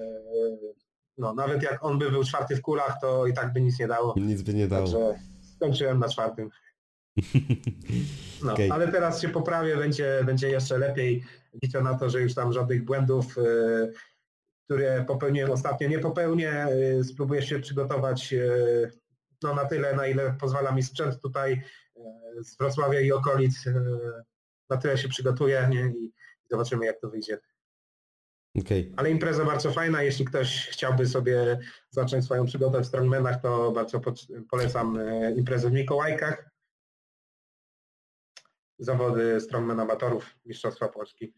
[1.18, 3.88] no, nawet jak on by był czwarty w kulach, to i tak by nic nie
[3.88, 4.14] dało.
[4.18, 4.82] Nic by nie dało.
[4.86, 5.20] Także
[5.56, 6.50] skończyłem na czwartym.
[8.44, 8.72] No, Okej.
[8.72, 11.24] ale teraz się poprawię, będzie, będzie jeszcze lepiej.
[11.64, 13.42] Liczę na to, że już tam żadnych błędów, e,
[14.66, 16.52] które popełniłem ostatnio, nie popełnię.
[16.52, 18.48] E, Spróbuję się przygotować e,
[19.44, 23.66] no, na tyle, na ile pozwala mi sprzęt tutaj e, z Wrocławia i okolic.
[24.70, 25.86] Na tyle się przygotuję nie?
[25.86, 26.14] i
[26.50, 27.40] zobaczymy, jak to wyjdzie.
[28.60, 28.94] Okej.
[28.98, 31.60] Ale impreza bardzo fajna, jeśli ktoś chciałby sobie
[31.90, 34.14] zacząć swoją przygodę w strongmanach, to bardzo po-
[34.50, 35.00] polecam
[35.38, 36.50] imprezę w Mikołajkach.
[38.80, 41.34] Zawody strongman amatorów, Mistrzostwa Polski.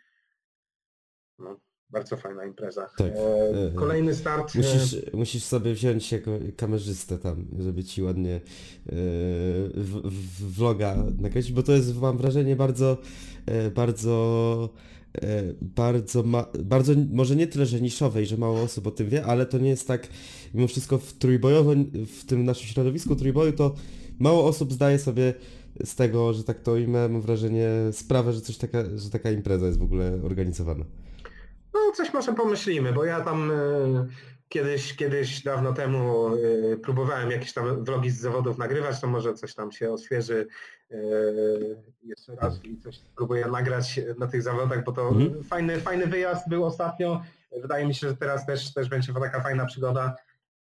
[1.39, 1.59] No.
[1.89, 2.89] Bardzo fajna impreza.
[2.97, 3.11] Tak.
[3.11, 4.55] E, Kolejny start.
[4.55, 8.39] e, Musisz, musisz sobie wziąć jako kamerzystę tam, żeby ci ładnie e,
[9.73, 12.97] w, w, vloga nakręcić, bo to jest, mam wrażenie, bardzo,
[13.45, 14.69] e, bardzo,
[15.21, 19.09] e, bardzo, ma, bardzo, może nie tyle, że niszowe i że mało osób o tym
[19.09, 20.07] wie, ale to nie jest tak,
[20.53, 21.71] mimo wszystko w trójbojowo,
[22.19, 23.75] w tym naszym środowisku trójboju, to
[24.19, 25.33] mało osób zdaje sobie
[25.83, 29.65] z tego, że tak to ujmę, mam wrażenie, sprawę, że coś taka, że taka impreza
[29.67, 30.85] jest w ogóle organizowana.
[31.75, 33.55] No coś może pomyślimy, bo ja tam e,
[34.49, 39.55] kiedyś, kiedyś dawno temu e, próbowałem jakieś tam vlogi z zawodów nagrywać, to może coś
[39.55, 40.47] tam się odświeży
[40.91, 40.97] e,
[42.03, 45.43] jeszcze raz i coś spróbuję nagrać na tych zawodach, bo to Mhm.
[45.43, 47.21] fajny, fajny wyjazd był ostatnio.
[47.61, 50.15] Wydaje mi się, że teraz też, też będzie taka fajna przygoda.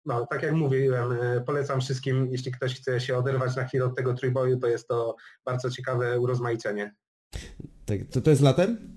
[0.06, 1.14] No, tak jak mówiłem,
[1.46, 5.16] polecam wszystkim, jeśli ktoś chce się oderwać na chwilę od tego trójboju, to jest to
[5.46, 6.94] bardzo ciekawe urozmaicenie.
[7.86, 8.97] Tak, to, to jest latem?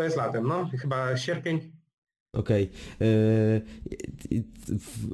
[0.00, 1.72] To jest latem, no, chyba sierpień,
[2.32, 2.70] Okej.
[3.00, 3.62] Yy,
[4.30, 4.42] i-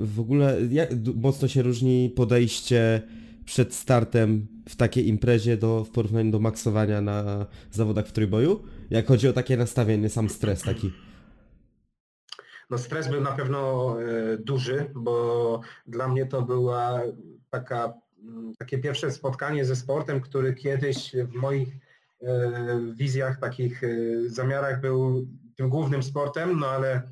[0.00, 3.02] W, ogóle jak mocno się różni podejście
[3.44, 8.62] przed startem w takiej imprezie do, w porównaniu do maksowania na zawodach w trójboju?
[8.90, 10.92] Jak chodzi o takie nastawienie, sam stres taki.
[12.70, 17.02] No stres był na pewno e, duży, bo dla mnie to była
[17.50, 17.94] taka,
[18.58, 21.85] takie pierwsze spotkanie ze sportem, który kiedyś w moich e,
[22.94, 23.88] wizjach, takich e,
[24.26, 27.02] zamiarach był tym głównym sportem, no ale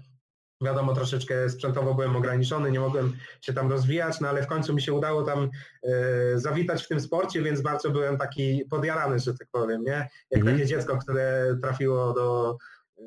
[0.62, 4.82] wiadomo, troszeczkę sprzętowo byłem ograniczony, nie mogłem się tam rozwijać, no ale w końcu mi
[4.82, 5.50] się udało tam
[5.82, 10.08] e, zawitać w tym sporcie, więc bardzo byłem taki podjarany, że tak powiem, nie?
[10.30, 10.56] Jak Mhm.
[10.56, 12.56] takie dziecko, które trafiło do
[12.98, 13.02] e,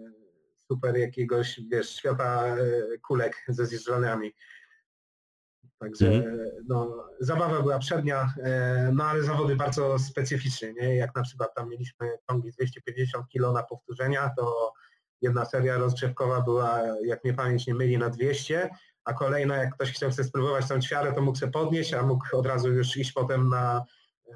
[0.71, 2.57] super jakiegoś, wiesz, świata e,
[3.07, 4.33] kulek ze zjeżdżalniami.
[5.79, 6.49] Także Mhm.
[6.67, 10.95] no, zabawa była przednia, e, no ale zawody bardzo specyficzne, nie?
[10.95, 14.73] Jak na przykład tam mieliśmy ciągi z 250 kg na powtórzenia, to
[15.21, 18.69] jedna seria rozgrzewkowa była, jak mnie pamięć nie myli, na 200,
[19.05, 22.37] a kolejna, jak ktoś chciał sobie spróbować tą ćwiarę, to mógł sobie podnieść, a mógł
[22.37, 23.83] od razu już iść potem na,
[24.27, 24.33] e,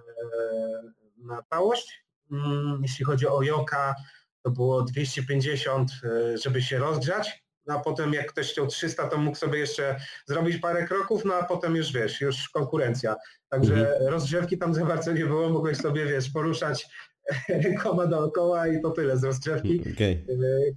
[1.17, 2.05] na całość.
[2.31, 3.95] Mm, Jeśli chodzi o joka,
[4.43, 9.37] to było 250, e, żeby się rozgrzać, a potem jak ktoś chciał 300, to mógł
[9.37, 9.95] sobie jeszcze
[10.25, 13.15] zrobić parę kroków, no a potem już wiesz, już konkurencja.
[13.49, 16.87] Także rozgrzewki tam za bardzo nie było, mogłeś sobie wiesz, poruszać
[17.63, 19.81] rękoma dookoła i to tyle z rozgrzewki.
[19.93, 20.25] Okej.
[20.27, 20.75] Yy,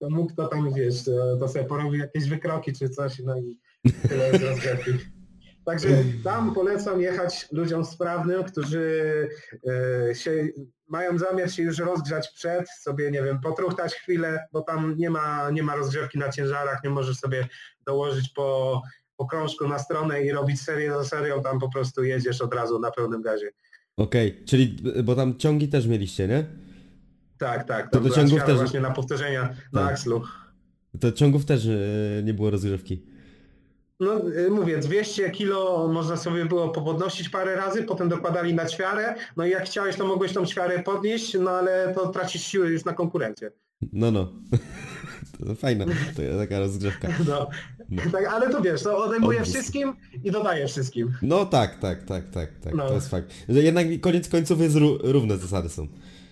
[0.00, 3.58] To mógł to tam wiesz, to- to sobie porobił jakieś wykroki czy coś, no i
[4.08, 4.90] tyle z rozgrzewki.
[5.66, 5.88] Także
[6.24, 9.28] tam polecam jechać ludziom sprawnym, którzy
[10.10, 10.48] e, się,
[10.88, 15.50] mają zamiar się już rozgrzać przed, sobie, nie wiem, potruchtać chwilę, bo tam nie ma,
[15.50, 17.48] nie ma rozgrzewki na ciężarach, nie możesz sobie
[17.86, 18.82] dołożyć po,
[19.16, 22.78] po krążku na stronę i robić serię za serią, tam po prostu jedziesz od razu
[22.78, 23.50] na pełnym gazie.
[23.96, 26.44] Okej, czyli, bo tam ciągi też mieliście, nie?
[27.38, 27.90] Tak, tak.
[27.90, 29.42] To do ciągów też- właśnie na powtórzenia
[29.72, 29.92] na Tak.
[29.92, 30.22] akslu.
[31.00, 33.15] To ciągów też e, nie było rozgrzewki.
[34.00, 39.14] No y, mówię, 200 kilo można sobie było popodnosić parę razy, potem dokładali na ćwiarę,
[39.36, 42.84] no i jak chciałeś, to mogłeś tą ćwiarę podnieść, no ale to tracisz siły już
[42.84, 43.50] na konkurencję.
[43.92, 44.28] No, no.
[45.46, 45.84] To fajna
[46.16, 47.08] to jest taka rozgrzewka.
[47.28, 47.48] No,
[47.88, 48.02] No.
[48.12, 49.92] tak, ale to wiesz, to odejmuje wszystkim
[50.24, 51.12] i dodaje wszystkim.
[51.22, 52.74] No tak, tak, tak, tak, tak.
[52.74, 52.88] No.
[52.88, 53.32] To jest fakt.
[53.48, 55.86] Że jednak koniec końców jest ró- równe zasady są.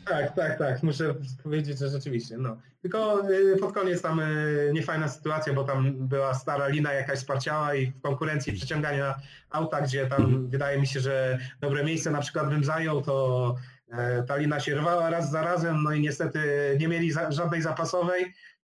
[0.07, 2.57] Tak, tak, tak, muszę powiedzieć, że rzeczywiście, no.
[2.83, 7.75] Tylko y, pod koniec tam y, niefajna sytuacja, bo tam była stara lina jakaś sparciała
[7.75, 9.15] i w konkurencji przeciągania
[9.51, 10.49] auta, gdzie tam Mhm.
[10.51, 13.55] wydaje mi się, że dobre miejsce na przykład bym zajął, to
[13.93, 16.41] e, ta lina się rwała raz za razem, no i niestety
[16.81, 18.25] nie mieli żadnej zapasowej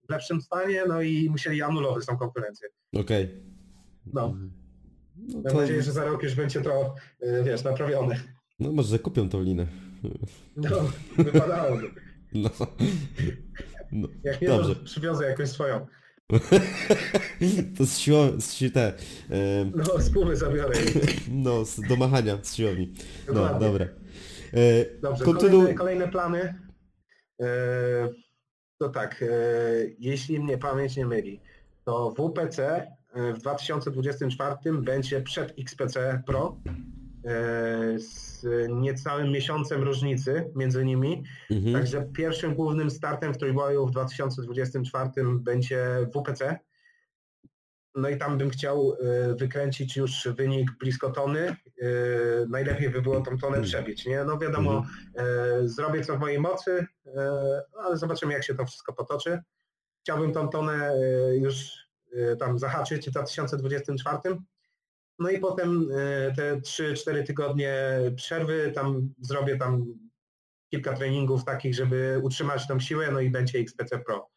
[0.08, 2.68] w lepszym stanie, no i musieli anulować tą konkurencję.
[2.96, 3.42] Okej.
[4.14, 4.36] No,
[5.18, 8.16] No, mam to, nadzieję, że za rok już będzie to, y, wiesz, naprawione.
[8.60, 9.68] no może kupią tą linę.
[10.56, 11.92] No, wypadałoby.
[12.34, 12.50] No.
[13.92, 14.08] no.
[14.24, 14.76] Jak nie, Dobrze.
[14.76, 15.88] to przywiozę jakąś swoją.
[17.78, 18.94] To z siłą, z te,
[19.30, 20.76] em, No, spóły zabiorę.
[21.32, 22.94] no, z, do machania z siłowni.
[23.28, 23.68] No, Dokładnie.
[23.68, 23.86] dobra.
[24.54, 25.52] E, Dobrze, kontynuuj.
[25.60, 26.54] kolejne, kolejne plany.
[27.42, 27.48] E,
[28.80, 29.28] to tak, e,
[30.00, 31.42] jeśli mnie pamięć nie myli,
[31.86, 32.60] to WPC
[33.14, 36.58] e, w 2024 będzie przed XPC Pro
[37.26, 38.00] e,
[38.40, 41.24] z niecałym miesiącem różnicy między nimi.
[41.52, 41.74] Mhm.
[41.74, 45.10] Także pierwszym głównym startem w trójboju w 2024
[45.40, 46.60] będzie WPC.
[47.96, 51.48] No i tam bym chciał e, wykręcić już wynik blisko tony.
[51.48, 51.56] E,
[52.50, 54.24] Najlepiej by było tą tonę przebić, nie?
[54.24, 54.86] No wiadomo,
[55.16, 56.88] e, zrobię co w mojej mocy,
[57.84, 59.40] ale zobaczymy jak się to wszystko potoczy.
[60.02, 60.94] Chciałbym tą tonę
[61.34, 61.88] już
[62.40, 64.38] tam zahaczyć w 2024.
[65.20, 67.74] No i potem e, te 3-4 tygodnie
[68.16, 69.86] przerwy, tam zrobię tam
[70.72, 74.30] kilka treningów takich, żeby utrzymać tą siłę, no i będzie XPC Pro.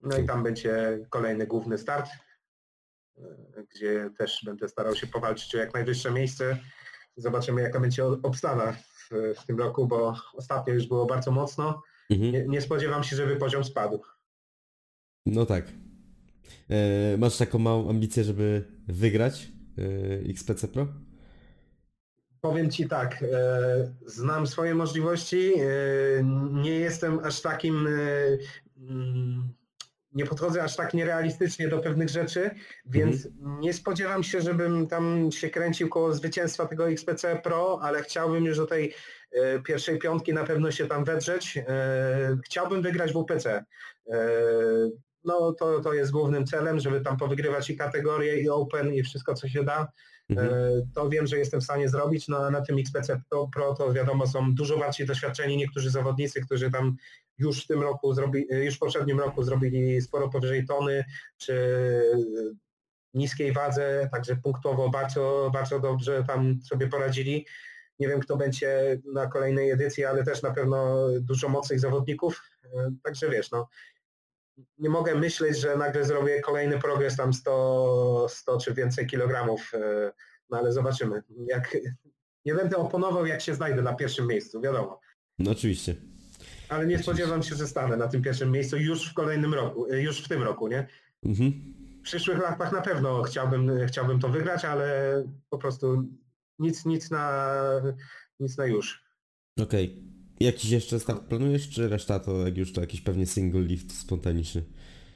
[0.00, 2.10] No i tam będzie kolejny główny start,
[3.18, 3.22] e,
[3.70, 6.58] gdzie też będę starał się powalczyć o jak najwyższe miejsce.
[7.16, 11.82] Zobaczymy jaka będzie obstawa w, w tym roku, bo ostatnio już było bardzo mocno.
[12.10, 12.32] Mhm.
[12.32, 14.02] Nie, nie spodziewam się, żeby poziom spadł.
[15.26, 15.64] No tak.
[16.70, 19.48] E, masz taką małą ambicję, żeby wygrać
[19.78, 20.86] e, XPC Pro?
[22.40, 25.52] Powiem Ci tak, e, znam swoje możliwości,
[26.52, 27.88] nie jestem aż takim,
[28.76, 29.48] mm,
[30.12, 32.50] nie podchodzę aż tak nierealistycznie do pewnych rzeczy,
[32.86, 38.44] więc nie spodziewam się, żebym tam się kręcił koło zwycięstwa tego XPC Pro, ale chciałbym
[38.44, 38.94] już do tej
[39.64, 41.58] pierwszej piątki na pewno się tam wedrzeć.
[42.44, 43.64] Chciałbym wygrać WPC.
[45.24, 49.34] No to, to jest głównym celem, żeby tam powygrywać i kategorie, i Open, i wszystko
[49.34, 49.88] co się da.
[50.30, 50.48] Mhm.
[50.48, 50.54] E,
[50.94, 52.28] to wiem, że jestem w stanie zrobić.
[52.28, 56.40] No, a na tym XPC Pro, Pro to wiadomo są dużo bardziej doświadczeni niektórzy zawodnicy,
[56.40, 56.96] którzy tam
[57.38, 61.04] już w tym roku, zrobi, już w poprzednim roku zrobili sporo powyżej tony,
[61.38, 61.54] czy
[63.14, 67.46] niskiej wadze, także punktowo bardzo, bardzo dobrze tam sobie poradzili.
[67.98, 72.42] Nie wiem, kto będzie na kolejnej edycji, ale też na pewno dużo mocnych zawodników.
[72.64, 73.68] E, Także wiesz, no,
[74.78, 80.12] nie mogę myśleć, że nagle zrobię kolejny progres tam 100, 100 czy więcej kilogramów, e,
[80.50, 81.22] no ale zobaczymy.
[81.46, 81.76] Jak,
[82.44, 85.00] nie będę oponował, jak się znajdę na pierwszym miejscu, wiadomo.
[85.38, 85.96] No oczywiście.
[86.68, 90.02] Ale nie spodziewam się, że stanę na tym pierwszym miejscu już w kolejnym roku, e,
[90.02, 90.88] już w tym roku, nie?
[91.24, 91.52] Mhm.
[92.00, 95.14] W przyszłych latach na pewno chciałbym, chciałbym to wygrać, ale
[95.50, 96.04] po prostu
[96.58, 97.56] nic, nic na,
[98.40, 99.04] nic na już.
[99.60, 100.11] Okej.
[100.42, 104.62] Jakiś jeszcze start planujesz, czy reszta to jak już to jakiś pewnie single lift spontaniczny?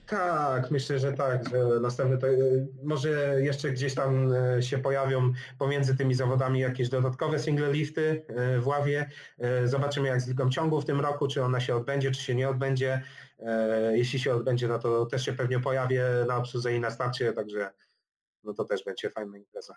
[0.06, 5.32] Tak, myślę, że tak, że następny to y, może jeszcze gdzieś tam y, się pojawią
[5.58, 8.22] pomiędzy tymi zawodami jakieś dodatkowe single lifty
[8.56, 9.10] y, w ławie.
[9.64, 12.48] Zobaczymy jak z ligą ciągu w tym roku, czy ona się odbędzie, czy się nie
[12.48, 13.02] odbędzie.
[13.92, 17.70] Jeśli się odbędzie, no to też się pewnie pojawię na obsłudze i na starcie, także
[18.44, 19.74] no to też będzie fajna impreza.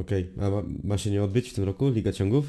[0.00, 0.32] Okej.
[0.40, 2.46] A ma, ma się nie odbyć w tym roku Liga Ciągów?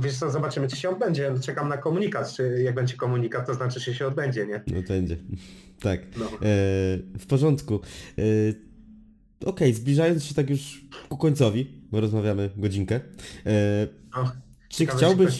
[0.00, 1.34] Wiesz co, zobaczymy czy się odbędzie.
[1.40, 4.62] Czekam na komunikat, czy jak będzie komunikat, to znaczy, że się odbędzie, nie?
[4.66, 5.16] No będzie.
[5.80, 6.00] tak.
[6.16, 6.24] No.
[6.26, 6.30] E,
[7.18, 7.80] w porządku.
[8.18, 8.22] E,
[9.46, 13.00] Okej, zbliżając się tak już ku końcowi, bo rozmawiamy godzinkę.
[13.46, 14.32] E, No,
[14.68, 15.38] czy ciekawe, chciałbyś...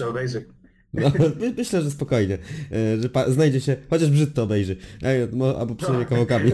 [0.94, 2.38] No, my- myślę, że spokojnie,
[2.72, 5.28] e, że znajdzie się, chociaż Brzyd to obejrzy, e,
[5.58, 6.52] albo przejdzie kawałkami.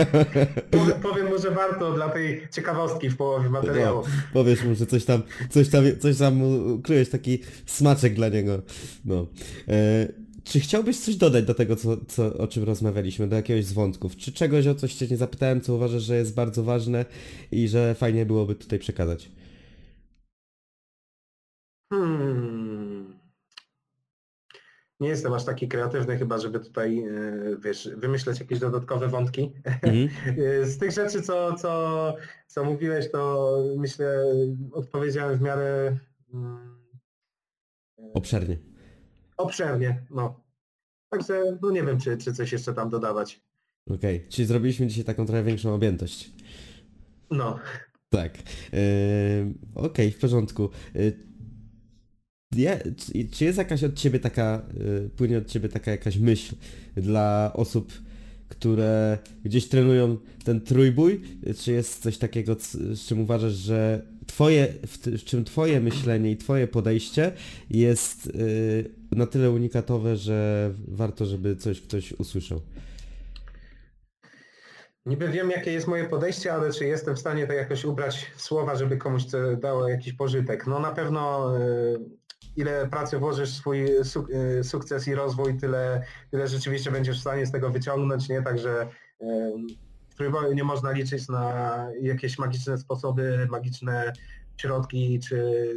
[0.70, 4.02] Powiem, powiem mu, że warto dla tej ciekawostki w połowie materiału.
[4.04, 8.62] No, powiesz mu, że coś tam, coś tam, coś tam ukryłeś, taki smaczek dla niego.
[9.04, 9.26] No.
[9.68, 10.08] E,
[10.44, 14.16] czy chciałbyś coś dodać do tego, co, co, o czym rozmawialiśmy, do jakiegoś z wątków?
[14.16, 17.04] Czy czegoś, o coś Cię nie zapytałem, co uważasz, że jest bardzo ważne
[17.52, 19.30] i że fajnie byłoby tutaj przekazać?
[21.92, 22.77] Hmm.
[25.00, 27.12] Nie jestem aż taki kreatywny chyba, żeby tutaj, e,
[27.64, 29.52] wiesz, wymyśleć jakieś dodatkowe wątki.
[29.64, 30.08] Mhm.
[30.62, 32.14] E, Z tych rzeczy, co, co,
[32.46, 34.24] co mówiłeś, to myślę,
[34.72, 35.98] odpowiedziałem w miarę
[36.34, 36.78] mm,
[38.14, 38.58] Obszernie.
[39.36, 40.40] obszernie, no.
[41.10, 43.40] Także, no nie wiem, czy, czy coś jeszcze tam dodawać.
[43.90, 46.32] Okej, czyli zrobiliśmy dzisiaj taką trochę większą objętość.
[47.30, 47.58] No.
[48.10, 48.38] Tak.
[48.72, 50.70] Yy, Okej, w porządku.
[50.94, 51.27] Yy,
[53.32, 56.54] czy, jest jakaś od ciebie taka, yy, płynie od ciebie taka jakaś myśl
[56.96, 57.92] dla osób,
[58.48, 61.20] które gdzieś trenują ten trójbój?
[61.58, 62.56] Czy jest coś takiego,
[62.94, 67.32] z czym uważasz, że twoje, w, czym twoje myślenie i twoje podejście
[67.70, 72.60] jest yy, na tyle unikatowe, że warto, żeby coś ktoś usłyszał?
[75.06, 78.42] Niby wiem, jakie jest moje podejście, ale czy jestem w stanie to jakoś ubrać w
[78.42, 80.66] słowa, żeby komuś to dało jakiś pożytek?
[80.66, 81.98] No na pewno y,
[82.58, 84.30] ile pracy włożysz w swój suk-
[84.60, 88.42] y, sukces i rozwój, tyle, tyle rzeczywiście będziesz w stanie z tego wyciągnąć, nie?
[88.42, 88.88] Także
[90.08, 94.12] w trójboju nie można liczyć na jakieś magiczne sposoby, magiczne
[94.56, 95.68] środki, czy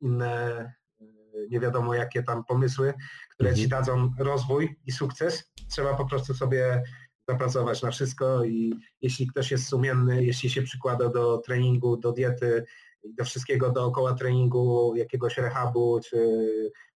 [0.00, 0.64] inne
[1.00, 2.94] y, nie wiadomo jakie tam pomysły,
[3.30, 3.64] które Mhm.
[3.64, 5.52] ci dadzą rozwój i sukces.
[5.68, 6.82] Trzeba po prostu sobie
[7.28, 12.64] zapracować na wszystko i jeśli ktoś jest sumienny, jeśli się przykłada do treningu, do diety,
[13.02, 16.50] i do wszystkiego dookoła treningu, jakiegoś rehabu, czy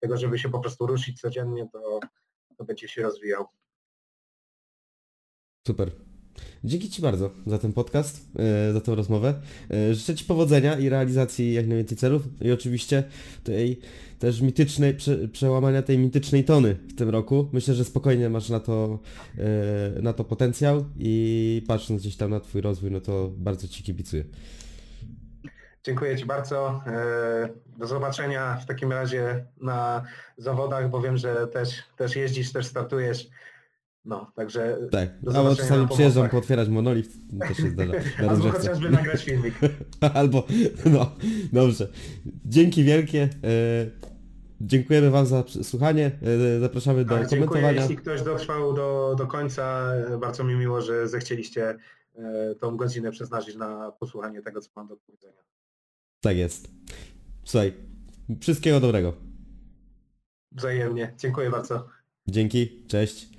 [0.01, 2.01] tego, żeby się po prostu ruszyć codziennie, to,
[2.57, 3.47] to będzie się rozwijał.
[5.67, 5.91] Super.
[6.65, 9.35] Dzięki Ci bardzo za ten podcast, e, za tę rozmowę.
[9.71, 13.05] E, Życzę Ci powodzenia i realizacji jak najwięcej celów i oczywiście
[13.45, 13.81] tej
[14.19, 17.49] też mitycznej, prze, przełamania tej mitycznej tony w tym roku.
[17.53, 18.99] Myślę, że spokojnie masz na to,
[19.39, 23.83] e, na to potencjał i patrząc gdzieś tam na Twój rozwój, no to bardzo Ci
[23.83, 24.25] kibicuję.
[25.85, 26.83] Dziękuję Ci bardzo.
[26.87, 30.03] E, Do zobaczenia w takim razie na
[30.37, 33.29] zawodach, bo wiem, że też, też jeździsz, też startujesz.
[34.05, 37.13] No, także Tak, Do albo czasami przyjeżdżam pootwierać monolit,
[37.49, 37.93] to się zdarza
[38.31, 39.55] albo chociażby nagrać filmik.
[40.15, 40.47] Albo,
[40.85, 41.11] no,
[41.53, 41.89] dobrze.
[42.45, 43.23] Dzięki wielkie.
[43.23, 43.29] E,
[44.61, 46.11] dziękujemy Wam za słuchanie.
[46.57, 47.81] E, zapraszamy do Tak, dziękuję, komentowania.
[47.81, 49.93] jeśli ktoś dotrwał do, do końca.
[50.21, 51.77] Bardzo mi miło, że zechcieliście
[52.61, 55.43] tą godzinę przeznaczyć na posłuchanie tego, co mam do powiedzenia.
[56.23, 56.71] Tak jest.
[57.45, 57.73] Słuchaj,
[58.41, 59.13] wszystkiego dobrego.
[60.53, 61.15] Wzajemnie.
[61.19, 61.89] Dziękuję bardzo.
[62.29, 63.32] Dzięki, cześć.